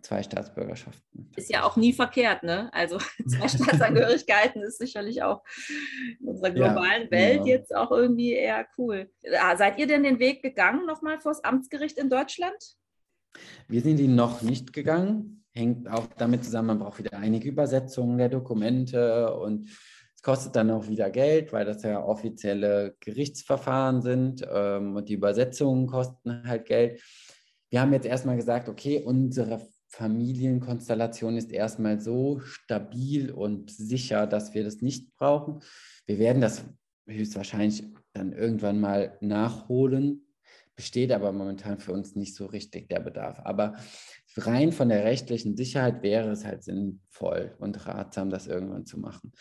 [0.02, 1.32] zwei Staatsbürgerschaften.
[1.36, 2.74] Ist ja auch nie verkehrt, ne?
[2.74, 5.44] Also zwei Staatsangehörigkeiten ist sicherlich auch
[6.20, 7.48] in unserer globalen ja, Welt genau.
[7.48, 9.12] jetzt auch irgendwie eher cool.
[9.40, 12.76] Ah, seid ihr denn den Weg gegangen nochmal vors Amtsgericht in Deutschland?
[13.68, 15.46] Wir sind ihn noch nicht gegangen.
[15.52, 19.70] Hängt auch damit zusammen, man braucht wieder einige Übersetzungen der Dokumente und
[20.24, 25.86] kostet dann auch wieder Geld, weil das ja offizielle Gerichtsverfahren sind ähm, und die Übersetzungen
[25.86, 27.02] kosten halt Geld.
[27.70, 34.54] Wir haben jetzt erstmal gesagt, okay, unsere Familienkonstellation ist erstmal so stabil und sicher, dass
[34.54, 35.60] wir das nicht brauchen.
[36.08, 36.64] Wir werden das
[37.06, 37.84] höchstwahrscheinlich
[38.14, 40.26] dann irgendwann mal nachholen,
[40.76, 43.42] besteht aber momentan für uns nicht so richtig der Bedarf.
[43.44, 43.76] Aber
[44.38, 49.34] rein von der rechtlichen Sicherheit wäre es halt sinnvoll und ratsam, das irgendwann zu machen.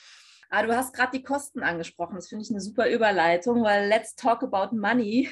[0.55, 2.15] Ah, du hast gerade die Kosten angesprochen.
[2.17, 5.31] Das finde ich eine super Überleitung, weil let's talk about money.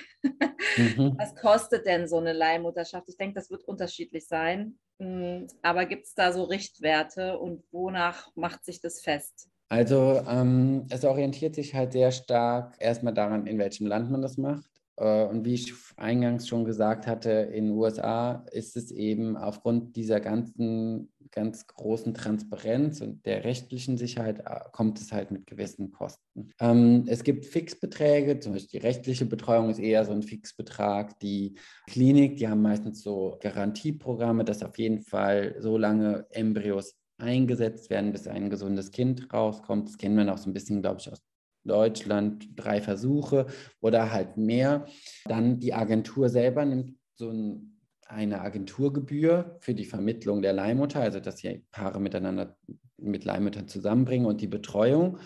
[0.78, 1.14] Mhm.
[1.18, 3.06] Was kostet denn so eine Leihmutterschaft?
[3.06, 4.78] Ich denke, das wird unterschiedlich sein.
[4.98, 9.50] Hm, aber gibt es da so Richtwerte und wonach macht sich das fest?
[9.68, 14.38] Also ähm, es orientiert sich halt sehr stark erstmal daran, in welchem Land man das
[14.38, 14.70] macht.
[14.96, 19.96] Äh, und wie ich eingangs schon gesagt hatte, in den USA ist es eben aufgrund
[19.96, 25.92] dieser ganzen ganz großen Transparenz und der rechtlichen Sicherheit äh, kommt es halt mit gewissen
[25.92, 26.50] Kosten.
[26.60, 31.18] Ähm, es gibt Fixbeträge, zum Beispiel die rechtliche Betreuung ist eher so ein Fixbetrag.
[31.20, 31.54] Die
[31.88, 38.12] Klinik, die haben meistens so Garantieprogramme, dass auf jeden Fall so lange Embryos eingesetzt werden,
[38.12, 39.88] bis ein gesundes Kind rauskommt.
[39.88, 41.22] Das kennen wir noch so ein bisschen, glaube ich, aus
[41.64, 43.46] Deutschland drei Versuche
[43.80, 44.86] oder halt mehr.
[45.26, 47.69] Dann die Agentur selber nimmt so ein,
[48.10, 52.56] eine Agenturgebühr für die Vermittlung der Leihmutter, also dass die Paare miteinander
[52.96, 55.18] mit Leihmüttern zusammenbringen und die Betreuung.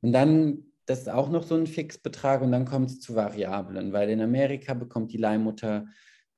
[0.00, 3.92] Und dann, das ist auch noch so ein Fixbetrag und dann kommt es zu Variablen,
[3.92, 5.86] weil in Amerika bekommt die Leihmutter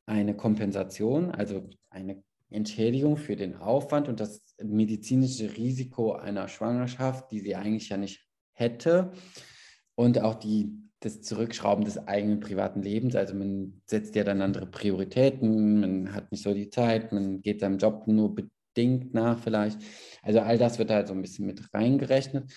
[0.06, 7.40] eine Kompensation, also eine Entschädigung für den Aufwand und das medizinische Risiko einer Schwangerschaft, die
[7.40, 9.12] sie eigentlich ja nicht hätte
[9.94, 13.14] und auch die, das Zurückschrauben des eigenen privaten Lebens.
[13.14, 17.60] Also man setzt ja dann andere Prioritäten, man hat nicht so die Zeit, man geht
[17.60, 19.78] seinem Job nur bedingt nach vielleicht.
[20.22, 22.52] Also all das wird halt so ein bisschen mit reingerechnet.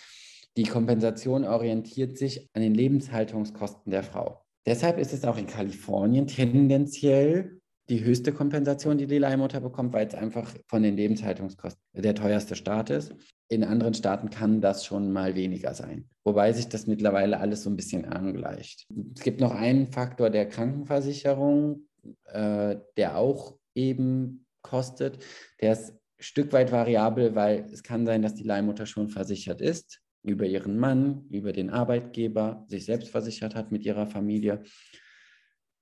[0.55, 4.41] Die Kompensation orientiert sich an den Lebenshaltungskosten der Frau.
[4.65, 10.07] Deshalb ist es auch in Kalifornien tendenziell die höchste Kompensation, die die Leihmutter bekommt, weil
[10.07, 13.13] es einfach von den Lebenshaltungskosten der teuerste Staat ist.
[13.49, 17.69] In anderen Staaten kann das schon mal weniger sein, wobei sich das mittlerweile alles so
[17.69, 18.86] ein bisschen angleicht.
[19.15, 21.88] Es gibt noch einen Faktor der Krankenversicherung,
[22.25, 25.23] äh, der auch eben kostet.
[25.62, 29.62] Der ist ein Stück weit variabel, weil es kann sein, dass die Leihmutter schon versichert
[29.62, 34.63] ist über ihren Mann, über den Arbeitgeber, sich selbst versichert hat mit ihrer Familie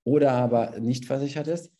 [0.04, 1.75] oder aber nicht versichert ist.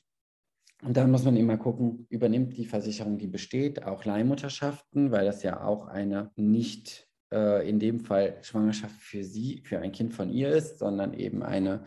[0.83, 5.43] Und dann muss man immer gucken, übernimmt die Versicherung, die besteht, auch Leihmutterschaften, weil das
[5.43, 10.31] ja auch eine nicht äh, in dem Fall Schwangerschaft für sie, für ein Kind von
[10.31, 11.85] ihr ist, sondern eben eine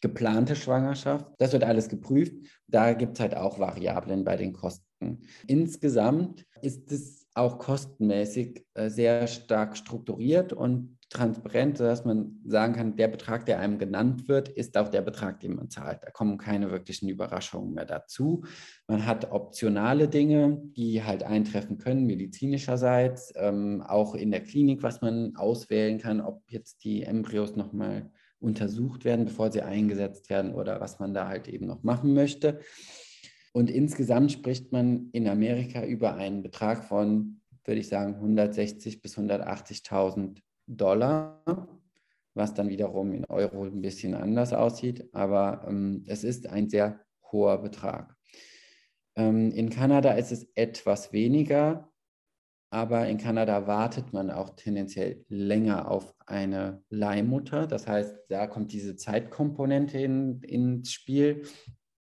[0.00, 1.26] geplante Schwangerschaft.
[1.38, 2.34] Das wird alles geprüft.
[2.66, 5.22] Da gibt es halt auch Variablen bei den Kosten.
[5.46, 12.96] Insgesamt ist es auch kostenmäßig äh, sehr stark strukturiert und transparent, sodass man sagen kann,
[12.96, 16.02] der Betrag, der einem genannt wird, ist auch der Betrag, den man zahlt.
[16.02, 18.44] Da kommen keine wirklichen Überraschungen mehr dazu.
[18.88, 25.02] Man hat optionale Dinge, die halt eintreffen können, medizinischerseits, ähm, auch in der Klinik, was
[25.02, 30.80] man auswählen kann, ob jetzt die Embryos nochmal untersucht werden, bevor sie eingesetzt werden oder
[30.80, 32.60] was man da halt eben noch machen möchte.
[33.56, 39.16] Und insgesamt spricht man in Amerika über einen Betrag von, würde ich sagen, 160 bis
[39.16, 41.40] 180.000 Dollar,
[42.34, 46.98] was dann wiederum in Euro ein bisschen anders aussieht, aber ähm, es ist ein sehr
[47.30, 48.16] hoher Betrag.
[49.14, 51.88] Ähm, in Kanada ist es etwas weniger,
[52.70, 57.68] aber in Kanada wartet man auch tendenziell länger auf eine Leihmutter.
[57.68, 61.44] Das heißt, da kommt diese Zeitkomponente in, ins Spiel.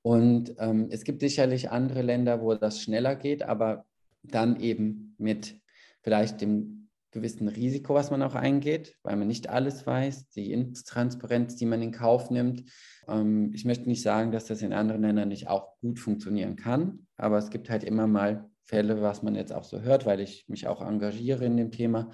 [0.02, 3.84] Und ähm, es gibt sicherlich andere Länder, wo das schneller geht, aber
[4.22, 5.60] dann eben mit
[6.02, 11.56] vielleicht dem gewissen Risiko, was man auch eingeht, weil man nicht alles weiß, die Intransparenz,
[11.56, 12.64] die man in Kauf nimmt.
[13.08, 17.06] Ähm, ich möchte nicht sagen, dass das in anderen Ländern nicht auch gut funktionieren kann,
[17.16, 20.46] aber es gibt halt immer mal Fälle, was man jetzt auch so hört, weil ich
[20.48, 22.10] mich auch engagiere in dem Thema,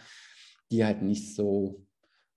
[0.71, 1.85] die halt nicht so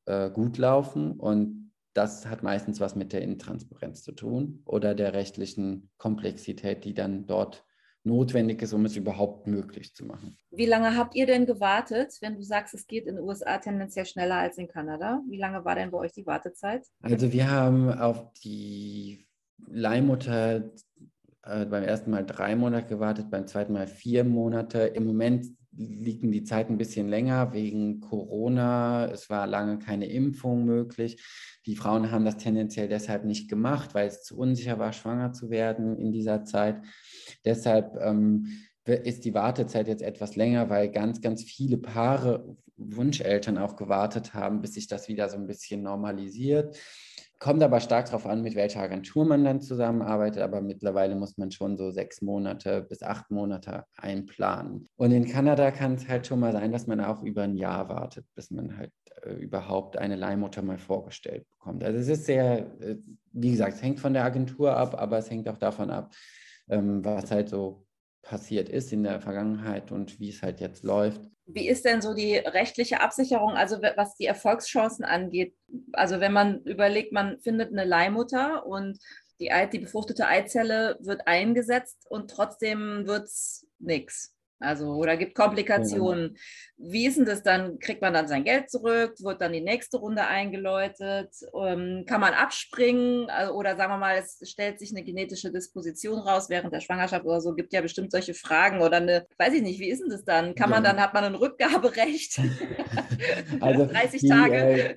[0.05, 1.11] äh, gut laufen.
[1.11, 1.66] Und
[1.97, 7.25] das hat meistens was mit der Intransparenz zu tun oder der rechtlichen Komplexität, die dann
[7.25, 7.65] dort
[8.03, 10.37] notwendig ist, um es überhaupt möglich zu machen.
[10.51, 14.05] Wie lange habt ihr denn gewartet, wenn du sagst, es geht in den USA tendenziell
[14.05, 15.21] schneller als in Kanada?
[15.27, 16.85] Wie lange war denn bei euch die Wartezeit?
[17.01, 19.27] Also wir haben auf die
[19.67, 20.71] Leihmutter
[21.41, 24.79] äh, beim ersten Mal drei Monate gewartet, beim zweiten Mal vier Monate.
[24.81, 25.47] Im Moment
[25.77, 29.05] liegen die Zeiten ein bisschen länger wegen Corona.
[29.11, 31.23] Es war lange keine Impfung möglich.
[31.65, 35.49] Die Frauen haben das tendenziell deshalb nicht gemacht, weil es zu unsicher war, schwanger zu
[35.49, 36.81] werden in dieser Zeit.
[37.45, 38.47] Deshalb ähm,
[38.85, 44.61] ist die Wartezeit jetzt etwas länger, weil ganz, ganz viele Paare, Wunscheltern auch gewartet haben,
[44.61, 46.77] bis sich das wieder so ein bisschen normalisiert.
[47.39, 50.41] Kommt aber stark darauf an, mit welcher Agentur man dann zusammenarbeitet.
[50.41, 54.89] Aber mittlerweile muss man schon so sechs Monate bis acht Monate einplanen.
[54.95, 57.89] Und in Kanada kann es halt schon mal sein, dass man auch über ein Jahr
[57.89, 58.91] wartet, bis man halt
[59.23, 61.83] äh, überhaupt eine Leihmutter mal vorgestellt bekommt.
[61.83, 62.97] Also es ist sehr, äh,
[63.33, 66.13] wie gesagt, es hängt von der Agentur ab, aber es hängt auch davon ab,
[66.69, 67.85] ähm, was halt so
[68.23, 71.21] passiert ist in der Vergangenheit und wie es halt jetzt läuft.
[71.47, 75.55] Wie ist denn so die rechtliche Absicherung, also was die Erfolgschancen angeht?
[75.93, 78.99] Also wenn man überlegt, man findet eine Leihmutter und
[79.39, 84.36] die, die befruchtete Eizelle wird eingesetzt und trotzdem wird es nichts.
[84.59, 86.35] Also, oder gibt Komplikationen.
[86.77, 86.91] Ja.
[86.91, 87.77] Wie ist denn das dann?
[87.79, 89.13] Kriegt man dann sein Geld zurück?
[89.19, 91.29] Wird dann die nächste Runde eingeläutet?
[91.55, 93.29] Ähm, kann man abspringen?
[93.29, 97.25] Also, oder sagen wir mal, es stellt sich eine genetische Disposition raus während der Schwangerschaft
[97.25, 97.53] oder so.
[97.53, 100.55] Gibt ja bestimmt solche Fragen oder eine, weiß ich nicht, wie ist denn das dann?
[100.55, 100.91] Kann man ja.
[100.91, 102.39] dann, hat man ein Rückgaberecht?
[103.59, 104.55] also 30 die, Tage?
[104.55, 104.95] Äh,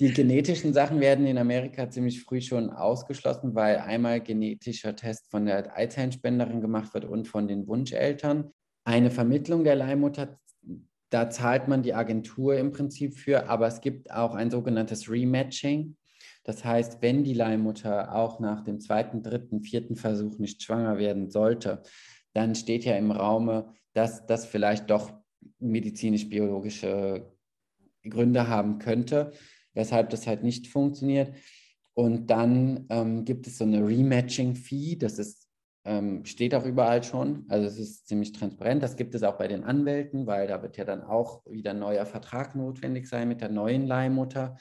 [0.00, 5.46] die genetischen Sachen werden in Amerika ziemlich früh schon ausgeschlossen, weil einmal genetischer Test von
[5.46, 8.39] der Eizellenspenderin gemacht wird und von den Wunscheltern
[8.90, 10.40] eine Vermittlung der Leihmutter,
[11.10, 15.96] da zahlt man die Agentur im Prinzip für, aber es gibt auch ein sogenanntes Rematching.
[16.44, 21.30] Das heißt, wenn die Leihmutter auch nach dem zweiten, dritten, vierten Versuch nicht schwanger werden
[21.30, 21.82] sollte,
[22.32, 25.12] dann steht ja im Raume, dass das vielleicht doch
[25.58, 27.32] medizinisch-biologische
[28.08, 29.32] Gründe haben könnte,
[29.74, 31.32] weshalb das halt nicht funktioniert.
[31.94, 35.39] Und dann ähm, gibt es so eine Rematching-Fee, das ist
[35.84, 37.44] ähm, steht auch überall schon.
[37.48, 38.82] Also es ist ziemlich transparent.
[38.82, 41.78] Das gibt es auch bei den Anwälten, weil da wird ja dann auch wieder ein
[41.78, 44.56] neuer Vertrag notwendig sein mit der neuen Leihmutter.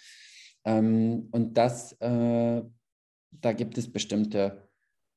[0.63, 2.61] Ähm, und das, äh,
[3.31, 4.69] da gibt es bestimmte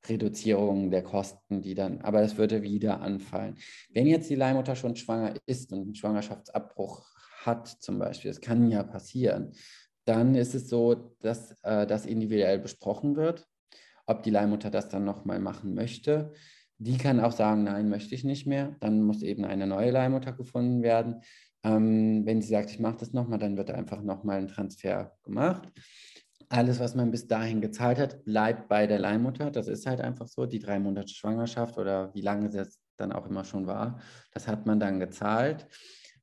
[0.07, 3.57] Reduzierungen der Kosten, die dann, aber es würde wieder anfallen.
[3.90, 7.05] Wenn jetzt die Leihmutter schon schwanger ist und einen Schwangerschaftsabbruch
[7.44, 9.53] hat, zum Beispiel, das kann ja passieren,
[10.05, 13.46] dann ist es so, dass äh, das individuell besprochen wird
[14.07, 16.32] ob die Leihmutter das dann nochmal machen möchte.
[16.78, 18.76] Die kann auch sagen, nein, möchte ich nicht mehr.
[18.80, 21.22] Dann muss eben eine neue Leihmutter gefunden werden.
[21.64, 25.68] Ähm, wenn sie sagt, ich mache das nochmal, dann wird einfach nochmal ein Transfer gemacht.
[26.48, 29.50] Alles, was man bis dahin gezahlt hat, bleibt bei der Leihmutter.
[29.50, 30.46] Das ist halt einfach so.
[30.46, 34.00] Die drei Monate Schwangerschaft oder wie lange es dann auch immer schon war,
[34.32, 35.66] das hat man dann gezahlt.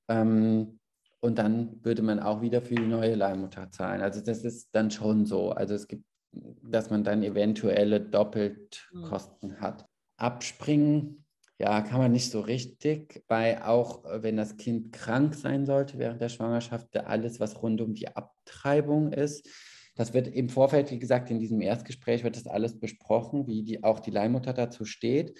[0.08, 0.80] Ähm,
[1.22, 4.02] und dann würde man auch wieder für die neue Leihmutter zahlen.
[4.02, 5.52] Also das ist dann schon so.
[5.52, 9.62] Also es gibt dass man dann eventuelle Doppeltkosten mhm.
[9.62, 9.86] hat.
[10.18, 11.26] Abspringen,
[11.58, 15.98] ja, kann man nicht so richtig, weil auch äh, wenn das Kind krank sein sollte
[15.98, 19.48] während der Schwangerschaft, alles, was rund um die Abtreibung ist,
[19.96, 23.84] das wird im Vorfeld, wie gesagt, in diesem Erstgespräch wird das alles besprochen, wie die,
[23.84, 25.38] auch die Leihmutter dazu steht.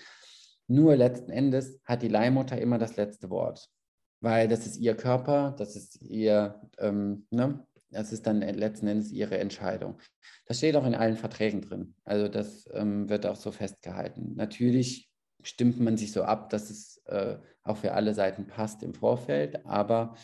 [0.68, 3.70] Nur letzten Endes hat die Leihmutter immer das letzte Wort,
[4.20, 7.66] weil das ist ihr Körper, das ist ihr, ähm, ne?
[7.92, 10.00] Das ist dann letzten Endes ihre Entscheidung.
[10.46, 11.96] Das steht auch in allen Verträgen drin.
[12.04, 14.36] Also das ähm, wird auch so festgehalten.
[14.36, 15.10] Natürlich
[15.44, 19.66] stimmt man sich so ab, dass es äh, auch für alle Seiten passt im Vorfeld,
[19.66, 20.16] aber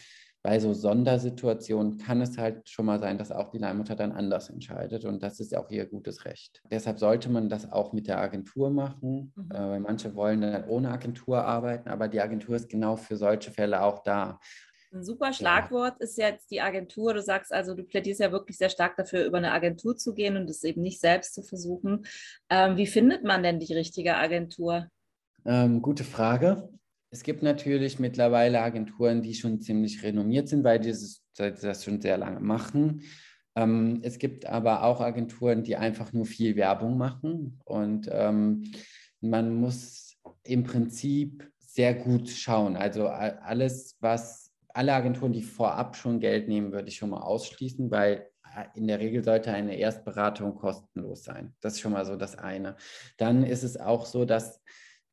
[0.45, 4.51] bei so Sondersituationen kann es halt schon mal sein, dass auch die Leihmutter dann anders
[4.51, 6.61] entscheidet und das ist auch ihr gutes Recht.
[6.69, 9.51] Deshalb sollte man das auch mit der Agentur machen, mhm.
[9.51, 13.49] äh, weil manche wollen dann ohne Agentur arbeiten, aber die Agentur ist genau für solche
[13.49, 14.39] Fälle auch da.
[14.95, 17.13] Ein super Schlagwort ist jetzt die Agentur.
[17.13, 20.37] Du sagst also, du plädierst ja wirklich sehr stark dafür, über eine Agentur zu gehen
[20.37, 22.05] und es eben nicht selbst zu versuchen.
[22.49, 24.87] Ähm, wie findet man denn die richtige Agentur?
[25.43, 26.69] Ähm, gute Frage.
[27.09, 30.93] Es gibt natürlich mittlerweile Agenturen, die schon ziemlich renommiert sind, weil die
[31.37, 33.01] das schon sehr lange machen.
[33.57, 38.71] Ähm, es gibt aber auch Agenturen, die einfach nur viel Werbung machen und ähm,
[39.19, 42.77] man muss im Prinzip sehr gut schauen.
[42.77, 44.44] Also alles, was
[44.75, 48.87] alle Agenturen, die vorab schon Geld nehmen, würde ich schon mal ausschließen, weil äh, in
[48.87, 51.55] der Regel sollte eine Erstberatung kostenlos sein.
[51.61, 52.75] Das ist schon mal so das eine.
[53.17, 54.61] Dann ist es auch so, dass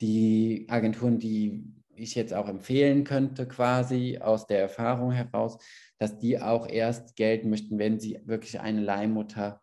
[0.00, 5.58] die Agenturen, die ich jetzt auch empfehlen könnte, quasi aus der Erfahrung heraus,
[5.98, 9.62] dass die auch erst gelten möchten, wenn sie wirklich eine Leihmutter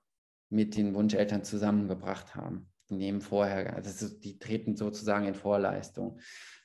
[0.49, 2.69] mit den Wunscheltern zusammengebracht haben.
[2.89, 6.19] Die nehmen vorher, also die treten sozusagen in Vorleistung.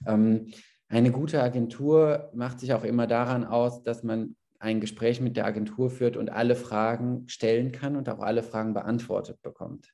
[0.07, 0.53] Ähm,
[0.89, 5.45] eine gute Agentur macht sich auch immer daran aus, dass man ein Gespräch mit der
[5.45, 9.93] Agentur führt und alle Fragen stellen kann und auch alle Fragen beantwortet bekommt.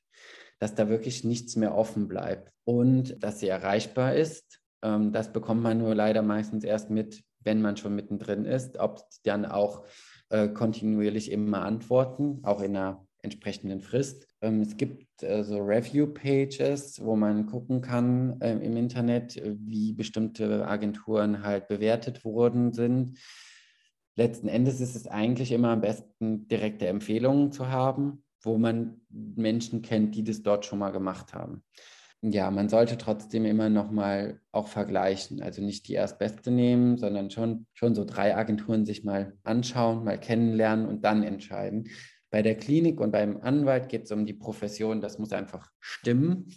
[0.59, 4.61] Dass da wirklich nichts mehr offen bleibt und dass sie erreichbar ist.
[4.81, 9.03] Ähm, das bekommt man nur leider meistens erst mit, wenn man schon mittendrin ist, ob
[9.23, 9.85] dann auch
[10.29, 14.27] äh, kontinuierlich immer antworten, auch in einer entsprechenden Frist.
[14.41, 20.67] Ähm, es gibt äh, so Review-Pages, wo man gucken kann äh, im Internet, wie bestimmte
[20.67, 23.17] Agenturen halt bewertet worden sind
[24.15, 29.81] letzten Endes ist es eigentlich immer am besten, direkte Empfehlungen zu haben, wo man Menschen
[29.81, 31.63] kennt, die das dort schon mal gemacht haben.
[32.23, 35.41] Ja, man sollte trotzdem immer noch mal auch vergleichen.
[35.41, 40.19] Also nicht die erstbeste nehmen, sondern schon, schon so drei Agenturen sich mal anschauen, mal
[40.19, 41.89] kennenlernen und dann entscheiden.
[42.31, 46.49] Bei der Klinik und beim Anwalt geht es um die Profession, das muss einfach stimmen.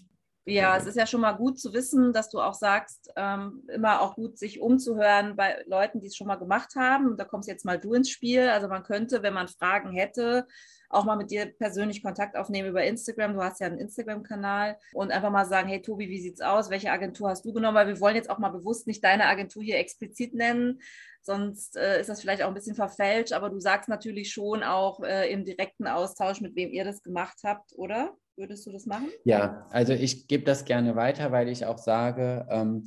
[0.47, 4.03] Ja, es ist ja schon mal gut zu wissen, dass du auch sagst, ähm, immer
[4.03, 7.16] auch gut sich umzuhören bei Leuten, die es schon mal gemacht haben.
[7.16, 8.49] Da kommst jetzt mal du ins Spiel.
[8.51, 10.47] Also man könnte, wenn man Fragen hätte,
[10.91, 13.33] auch mal mit dir persönlich Kontakt aufnehmen über Instagram.
[13.33, 16.68] Du hast ja einen Instagram-Kanal und einfach mal sagen, hey Tobi, wie sieht's aus?
[16.68, 17.77] Welche Agentur hast du genommen?
[17.77, 20.81] Weil wir wollen jetzt auch mal bewusst nicht deine Agentur hier explizit nennen,
[21.25, 23.33] sonst äh, ist das vielleicht auch ein bisschen verfälscht.
[23.33, 27.39] Aber du sagst natürlich schon auch äh, im direkten Austausch, mit wem ihr das gemacht
[27.45, 28.14] habt, oder?
[28.37, 29.11] Würdest du das machen?
[29.25, 32.85] Ja, also ich gebe das gerne weiter, weil ich auch sage, ähm,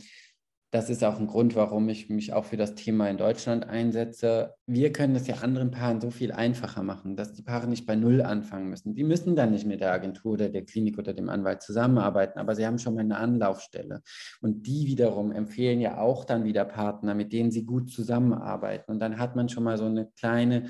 [0.72, 4.56] das ist auch ein Grund, warum ich mich auch für das Thema in Deutschland einsetze.
[4.66, 7.96] Wir können es ja anderen Paaren so viel einfacher machen, dass die Paare nicht bei
[7.96, 8.94] Null anfangen müssen.
[8.94, 12.54] Die müssen dann nicht mit der Agentur oder der Klinik oder dem Anwalt zusammenarbeiten, aber
[12.54, 14.02] sie haben schon mal eine Anlaufstelle.
[14.42, 18.92] Und die wiederum empfehlen ja auch dann wieder Partner, mit denen sie gut zusammenarbeiten.
[18.92, 20.66] Und dann hat man schon mal so eine kleine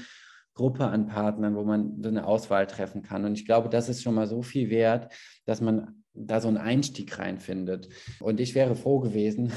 [0.53, 3.25] Gruppe an Partnern, wo man so eine Auswahl treffen kann.
[3.25, 5.11] Und ich glaube, das ist schon mal so viel wert,
[5.45, 7.89] dass man da so einen Einstieg reinfindet.
[8.19, 9.51] Und ich wäre froh gewesen,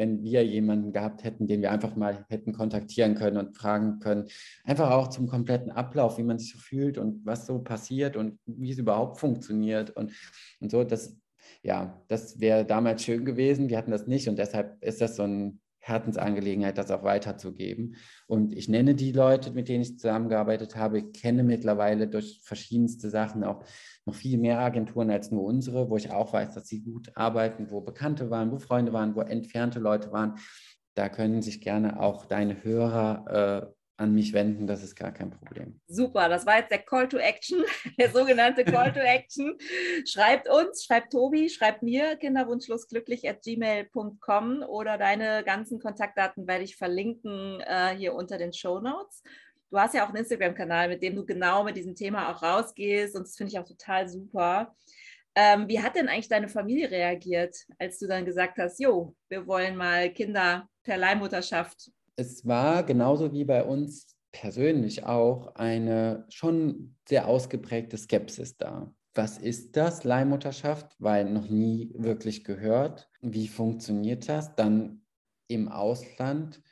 [0.00, 4.28] wenn wir jemanden gehabt hätten, den wir einfach mal hätten kontaktieren können und fragen können,
[4.64, 8.38] einfach auch zum kompletten Ablauf, wie man sich so fühlt und was so passiert und
[8.46, 10.12] wie es überhaupt funktioniert und,
[10.58, 10.84] und so.
[10.84, 11.18] Das,
[11.62, 13.68] ja, das wäre damals schön gewesen.
[13.68, 17.96] Wir hatten das nicht und deshalb ist das so ein Herzensangelegenheit, das auch weiterzugeben.
[18.26, 23.10] Und ich nenne die Leute, mit denen ich zusammengearbeitet habe, ich kenne mittlerweile durch verschiedenste
[23.10, 23.64] Sachen auch
[24.04, 27.70] noch viel mehr Agenturen als nur unsere, wo ich auch weiß, dass sie gut arbeiten,
[27.70, 30.34] wo Bekannte waren, wo Freunde waren, wo entfernte Leute waren.
[30.94, 35.30] Da können sich gerne auch deine Hörer äh, an mich wenden, das ist gar kein
[35.30, 35.78] Problem.
[35.86, 37.62] Super, das war jetzt der Call to Action,
[37.98, 39.56] der sogenannte Call to Action.
[40.06, 46.76] Schreibt uns, schreibt Tobi, schreibt mir kinderwunschlosglücklich at gmail.com oder deine ganzen Kontaktdaten werde ich
[46.76, 49.22] verlinken äh, hier unter den Show Notes.
[49.70, 53.14] Du hast ja auch einen Instagram-Kanal, mit dem du genau mit diesem Thema auch rausgehst
[53.14, 54.74] und das finde ich auch total super.
[55.36, 59.46] Ähm, wie hat denn eigentlich deine Familie reagiert, als du dann gesagt hast, jo, wir
[59.46, 66.96] wollen mal Kinder per Leihmutterschaft es war genauso wie bei uns persönlich auch eine schon
[67.08, 68.92] sehr ausgeprägte Skepsis da.
[69.14, 70.94] Was ist das, Leihmutterschaft?
[70.98, 73.08] Weil noch nie wirklich gehört.
[73.20, 74.54] Wie funktioniert das?
[74.54, 75.02] Dann
[75.48, 76.62] im Ausland,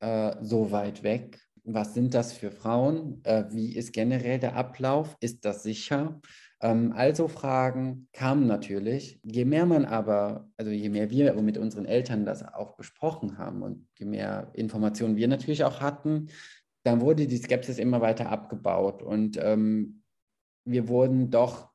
[0.00, 1.38] äh, so weit weg.
[1.64, 3.22] Was sind das für Frauen?
[3.24, 5.16] Äh, wie ist generell der Ablauf?
[5.20, 6.20] Ist das sicher?
[6.62, 9.20] Ähm, also Fragen kamen natürlich.
[9.24, 13.62] Je mehr man aber, also je mehr wir mit unseren Eltern das auch besprochen haben
[13.62, 16.28] und je mehr Informationen wir natürlich auch hatten,
[16.84, 19.02] dann wurde die Skepsis immer weiter abgebaut.
[19.02, 20.02] Und ähm,
[20.64, 21.70] wir wurden doch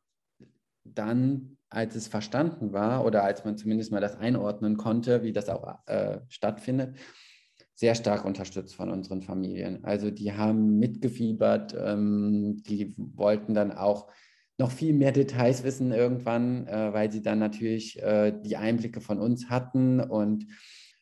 [0.84, 5.50] dann, als es verstanden war oder als man zumindest mal das einordnen konnte, wie das
[5.50, 6.96] auch äh, stattfindet,
[7.76, 9.84] sehr stark unterstützt von unseren Familien.
[9.84, 14.08] Also die haben mitgefiebert, ähm, die wollten dann auch
[14.58, 19.20] noch viel mehr Details wissen irgendwann, äh, weil sie dann natürlich äh, die Einblicke von
[19.20, 20.00] uns hatten.
[20.00, 20.48] Und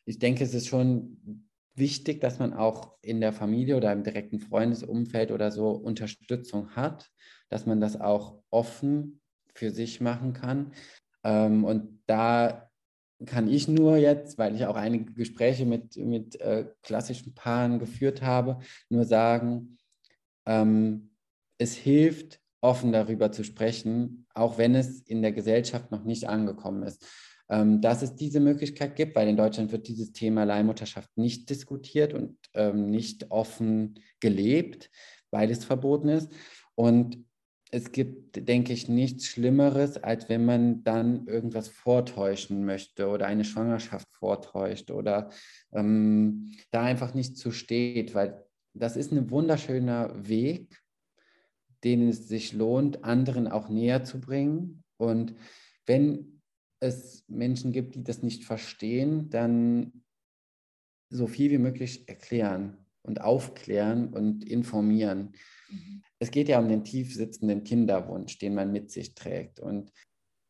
[0.04, 4.40] ich denke, es ist schon wichtig, dass man auch in der Familie oder im direkten
[4.40, 7.10] Freundesumfeld oder so Unterstützung hat,
[7.48, 9.20] dass man das auch offen
[9.54, 10.72] für sich machen kann.
[11.24, 12.70] Ähm, und da
[13.24, 18.20] kann ich nur jetzt, weil ich auch einige Gespräche mit, mit äh, klassischen Paaren geführt
[18.20, 18.58] habe,
[18.90, 19.78] nur sagen,
[20.44, 21.10] ähm,
[21.58, 26.82] es hilft, offen darüber zu sprechen, auch wenn es in der Gesellschaft noch nicht angekommen
[26.82, 27.06] ist.
[27.48, 32.12] Ähm, dass es diese Möglichkeit gibt, weil in Deutschland wird dieses Thema Leihmutterschaft nicht diskutiert
[32.12, 34.90] und ähm, nicht offen gelebt,
[35.30, 36.32] weil es verboten ist.
[36.74, 37.24] Und
[37.70, 43.44] es gibt, denke ich, nichts Schlimmeres, als wenn man dann irgendwas vortäuschen möchte oder eine
[43.44, 45.30] Schwangerschaft vortäuscht oder
[45.72, 48.44] ähm, da einfach nicht zu steht, weil
[48.74, 50.82] das ist ein wunderschöner Weg,
[51.84, 54.82] den es sich lohnt, anderen auch näher zu bringen.
[54.96, 55.34] Und
[55.86, 56.40] wenn
[56.80, 60.02] es Menschen gibt, die das nicht verstehen, dann
[61.10, 65.32] so viel wie möglich erklären und aufklären und informieren.
[65.68, 66.02] Mhm.
[66.18, 69.60] Es geht ja um den tief sitzenden Kinderwunsch, den man mit sich trägt.
[69.60, 69.92] Und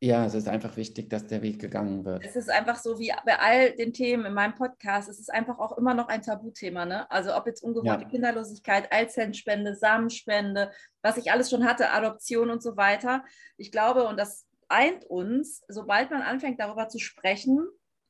[0.01, 2.23] ja, es ist einfach wichtig, dass der Weg gegangen wird.
[2.23, 5.59] Es ist einfach so wie bei all den Themen in meinem Podcast, es ist einfach
[5.59, 6.85] auch immer noch ein Tabuthema.
[6.85, 7.11] Ne?
[7.11, 8.09] Also ob jetzt ungewollte ja.
[8.09, 10.71] Kinderlosigkeit, Eizellspende, Samenspende,
[11.03, 13.25] was ich alles schon hatte, Adoption und so weiter.
[13.57, 17.67] Ich glaube, und das eint uns, sobald man anfängt darüber zu sprechen,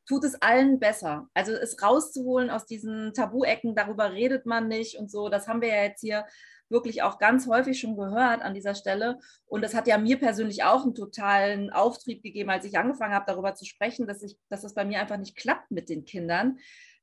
[0.08, 1.28] tut es allen besser.
[1.34, 5.28] Also es rauszuholen aus diesen Tabuecken, darüber redet man nicht und so.
[5.28, 6.24] Das haben wir ja jetzt hier
[6.68, 9.18] wirklich auch ganz häufig schon gehört an dieser Stelle.
[9.46, 13.26] Und das hat ja mir persönlich auch einen totalen Auftrieb gegeben, als ich angefangen habe,
[13.26, 16.58] darüber zu sprechen, dass, ich, dass das bei mir einfach nicht klappt mit den Kindern.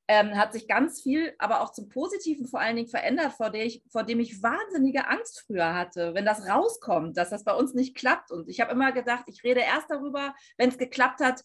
[0.06, 3.64] Ähm, hat sich ganz viel, aber auch zum Positiven vor allen Dingen verändert, vor, der
[3.64, 7.72] ich, vor dem ich wahnsinnige Angst früher hatte, wenn das rauskommt, dass das bei uns
[7.72, 8.30] nicht klappt.
[8.30, 11.42] Und ich habe immer gedacht, ich rede erst darüber, wenn es geklappt hat,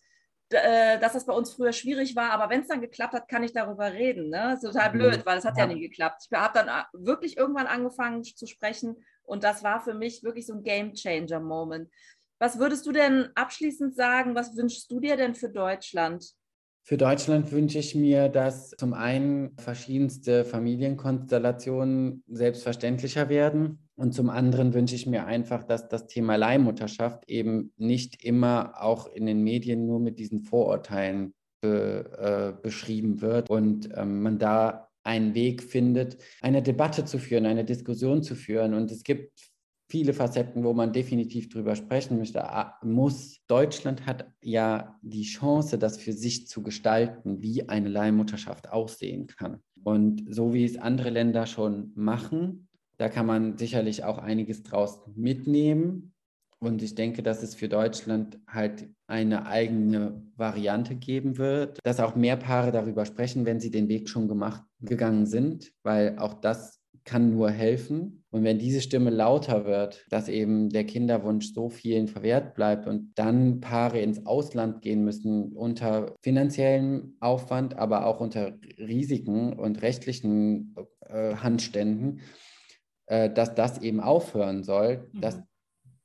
[0.50, 3.54] dass das bei uns früher schwierig war, aber wenn es dann geklappt hat, kann ich
[3.54, 4.30] darüber reden.
[4.30, 4.50] Ne?
[4.52, 4.98] Das ist total mhm.
[4.98, 5.66] blöd, weil es hat ja.
[5.66, 6.28] ja nie geklappt.
[6.30, 10.48] Ich habe dann äh, wirklich irgendwann angefangen zu sprechen und das war für mich wirklich
[10.48, 11.90] so ein Game Changer Moment.
[12.40, 14.34] Was würdest du denn abschließend sagen?
[14.34, 16.26] Was wünschst du dir denn für Deutschland?
[16.90, 24.74] Für Deutschland wünsche ich mir, dass zum einen verschiedenste Familienkonstellationen selbstverständlicher werden und zum anderen
[24.74, 29.86] wünsche ich mir einfach, dass das Thema Leihmutterschaft eben nicht immer auch in den Medien
[29.86, 36.18] nur mit diesen Vorurteilen be, äh, beschrieben wird und ähm, man da einen Weg findet,
[36.42, 38.74] eine Debatte zu führen, eine Diskussion zu führen.
[38.74, 39.49] Und es gibt
[39.90, 42.46] viele Facetten, wo man definitiv drüber sprechen möchte,
[42.84, 43.40] muss.
[43.48, 49.62] Deutschland hat ja die Chance, das für sich zu gestalten, wie eine Leihmutterschaft aussehen kann.
[49.84, 52.68] Und so wie es andere Länder schon machen,
[52.98, 56.14] da kann man sicherlich auch einiges draus mitnehmen.
[56.60, 62.16] Und ich denke, dass es für Deutschland halt eine eigene Variante geben wird, dass auch
[62.16, 66.79] mehr Paare darüber sprechen, wenn sie den Weg schon gemacht, gegangen sind, weil auch das
[67.10, 68.24] kann nur helfen.
[68.30, 73.14] Und wenn diese Stimme lauter wird, dass eben der Kinderwunsch so vielen verwehrt bleibt und
[73.16, 80.76] dann Paare ins Ausland gehen müssen unter finanziellem Aufwand, aber auch unter Risiken und rechtlichen
[81.08, 82.20] äh, Handständen,
[83.08, 85.22] äh, dass das eben aufhören soll, mhm.
[85.22, 85.42] dass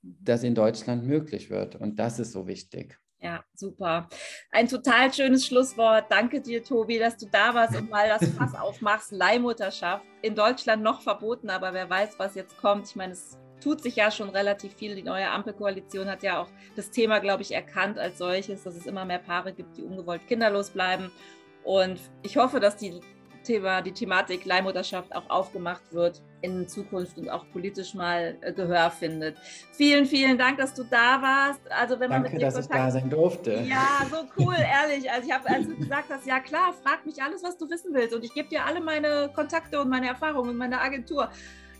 [0.00, 1.76] das in Deutschland möglich wird.
[1.76, 2.98] Und das ist so wichtig.
[3.24, 4.06] Ja, super.
[4.50, 6.04] Ein total schönes Schlusswort.
[6.10, 9.12] Danke dir, Tobi, dass du da warst und mal das Fass aufmachst.
[9.12, 10.04] Leihmutterschaft.
[10.20, 12.86] In Deutschland noch verboten, aber wer weiß, was jetzt kommt.
[12.86, 14.94] Ich meine, es tut sich ja schon relativ viel.
[14.94, 18.84] Die neue Ampelkoalition hat ja auch das Thema, glaube ich, erkannt als solches, dass es
[18.84, 21.10] immer mehr Paare gibt, die ungewollt kinderlos bleiben.
[21.62, 23.00] Und ich hoffe, dass die
[23.44, 28.90] Thema, die Thematik Leihmutterschaft auch aufgemacht wird in Zukunft und auch politisch mal äh, Gehör
[28.90, 29.36] findet.
[29.72, 31.60] Vielen, vielen Dank, dass du da warst.
[31.70, 32.74] Also wenn man Danke, dass Kontakt...
[32.74, 33.52] ich da sein durfte.
[33.68, 35.10] Ja, so cool, ehrlich.
[35.10, 37.94] Also ich habe, als du gesagt hast, ja klar, frag mich alles, was du wissen
[37.94, 41.30] willst und ich gebe dir alle meine Kontakte und meine Erfahrungen in meiner Agentur.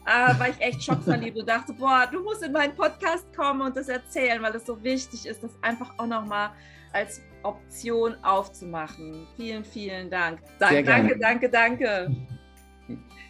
[0.06, 3.74] Äh, war ich echt schockverliebt und dachte, boah, du musst in meinen Podcast kommen und
[3.74, 6.50] das erzählen, weil es so wichtig ist, das einfach auch nochmal
[6.94, 9.26] als Option aufzumachen.
[9.36, 10.40] Vielen, vielen Dank.
[10.58, 12.16] Dank danke, danke, danke.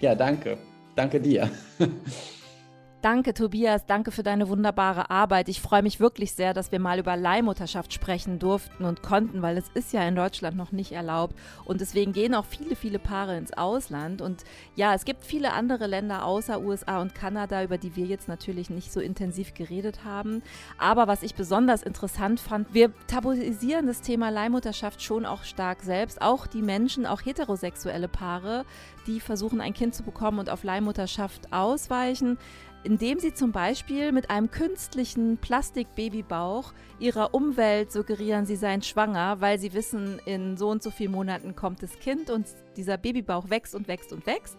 [0.00, 0.58] Ja, danke.
[0.94, 1.50] Danke dir.
[3.04, 3.84] Danke, Tobias.
[3.84, 5.50] Danke für deine wunderbare Arbeit.
[5.50, 9.58] Ich freue mich wirklich sehr, dass wir mal über Leihmutterschaft sprechen durften und konnten, weil
[9.58, 11.36] es ist ja in Deutschland noch nicht erlaubt.
[11.66, 14.22] Und deswegen gehen auch viele, viele Paare ins Ausland.
[14.22, 14.44] Und
[14.74, 18.70] ja, es gibt viele andere Länder außer USA und Kanada, über die wir jetzt natürlich
[18.70, 20.42] nicht so intensiv geredet haben.
[20.78, 26.22] Aber was ich besonders interessant fand, wir tabuisieren das Thema Leihmutterschaft schon auch stark selbst.
[26.22, 28.64] Auch die Menschen, auch heterosexuelle Paare,
[29.06, 32.38] die versuchen, ein Kind zu bekommen und auf Leihmutterschaft ausweichen
[32.84, 39.58] indem sie zum Beispiel mit einem künstlichen Plastikbabybauch ihrer Umwelt suggerieren, sie seien schwanger, weil
[39.58, 43.74] sie wissen, in so und so vielen Monaten kommt das Kind und dieser Babybauch wächst
[43.74, 44.58] und wächst und wächst.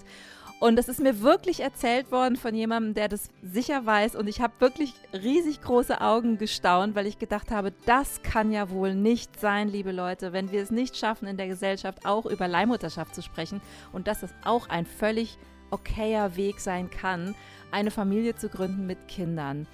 [0.60, 4.16] Und das ist mir wirklich erzählt worden von jemandem, der das sicher weiß.
[4.16, 8.70] Und ich habe wirklich riesig große Augen gestaunt, weil ich gedacht habe, das kann ja
[8.70, 12.48] wohl nicht sein, liebe Leute, wenn wir es nicht schaffen, in der Gesellschaft auch über
[12.48, 13.62] Leihmutterschaft zu sprechen.
[13.92, 15.38] Und dass es auch ein völlig
[15.72, 17.36] okayer Weg sein kann,
[17.72, 19.68] eine Familie zu gründen mit Kindern.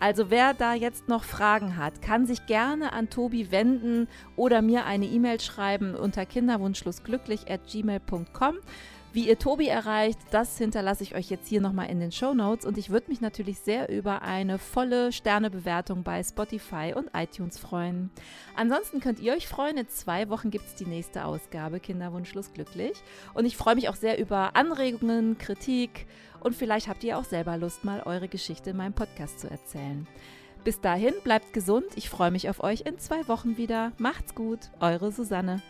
[0.00, 4.84] Also wer da jetzt noch Fragen hat, kann sich gerne an Tobi wenden oder mir
[4.84, 8.58] eine E-Mail schreiben unter kinderwunschlosglücklich at gmail.com.
[9.14, 12.66] Wie ihr Tobi erreicht, das hinterlasse ich euch jetzt hier nochmal in den Show Notes
[12.66, 18.10] und ich würde mich natürlich sehr über eine volle Sternebewertung bei Spotify und iTunes freuen.
[18.56, 22.50] Ansonsten könnt ihr euch freuen, in zwei Wochen gibt es die nächste Ausgabe Kinderwunschlos
[23.34, 26.08] und ich freue mich auch sehr über Anregungen, Kritik
[26.44, 30.06] und vielleicht habt ihr auch selber Lust, mal eure Geschichte in meinem Podcast zu erzählen.
[30.62, 31.86] Bis dahin, bleibt gesund.
[31.96, 33.92] Ich freue mich auf euch in zwei Wochen wieder.
[33.98, 35.60] Macht's gut, eure Susanne.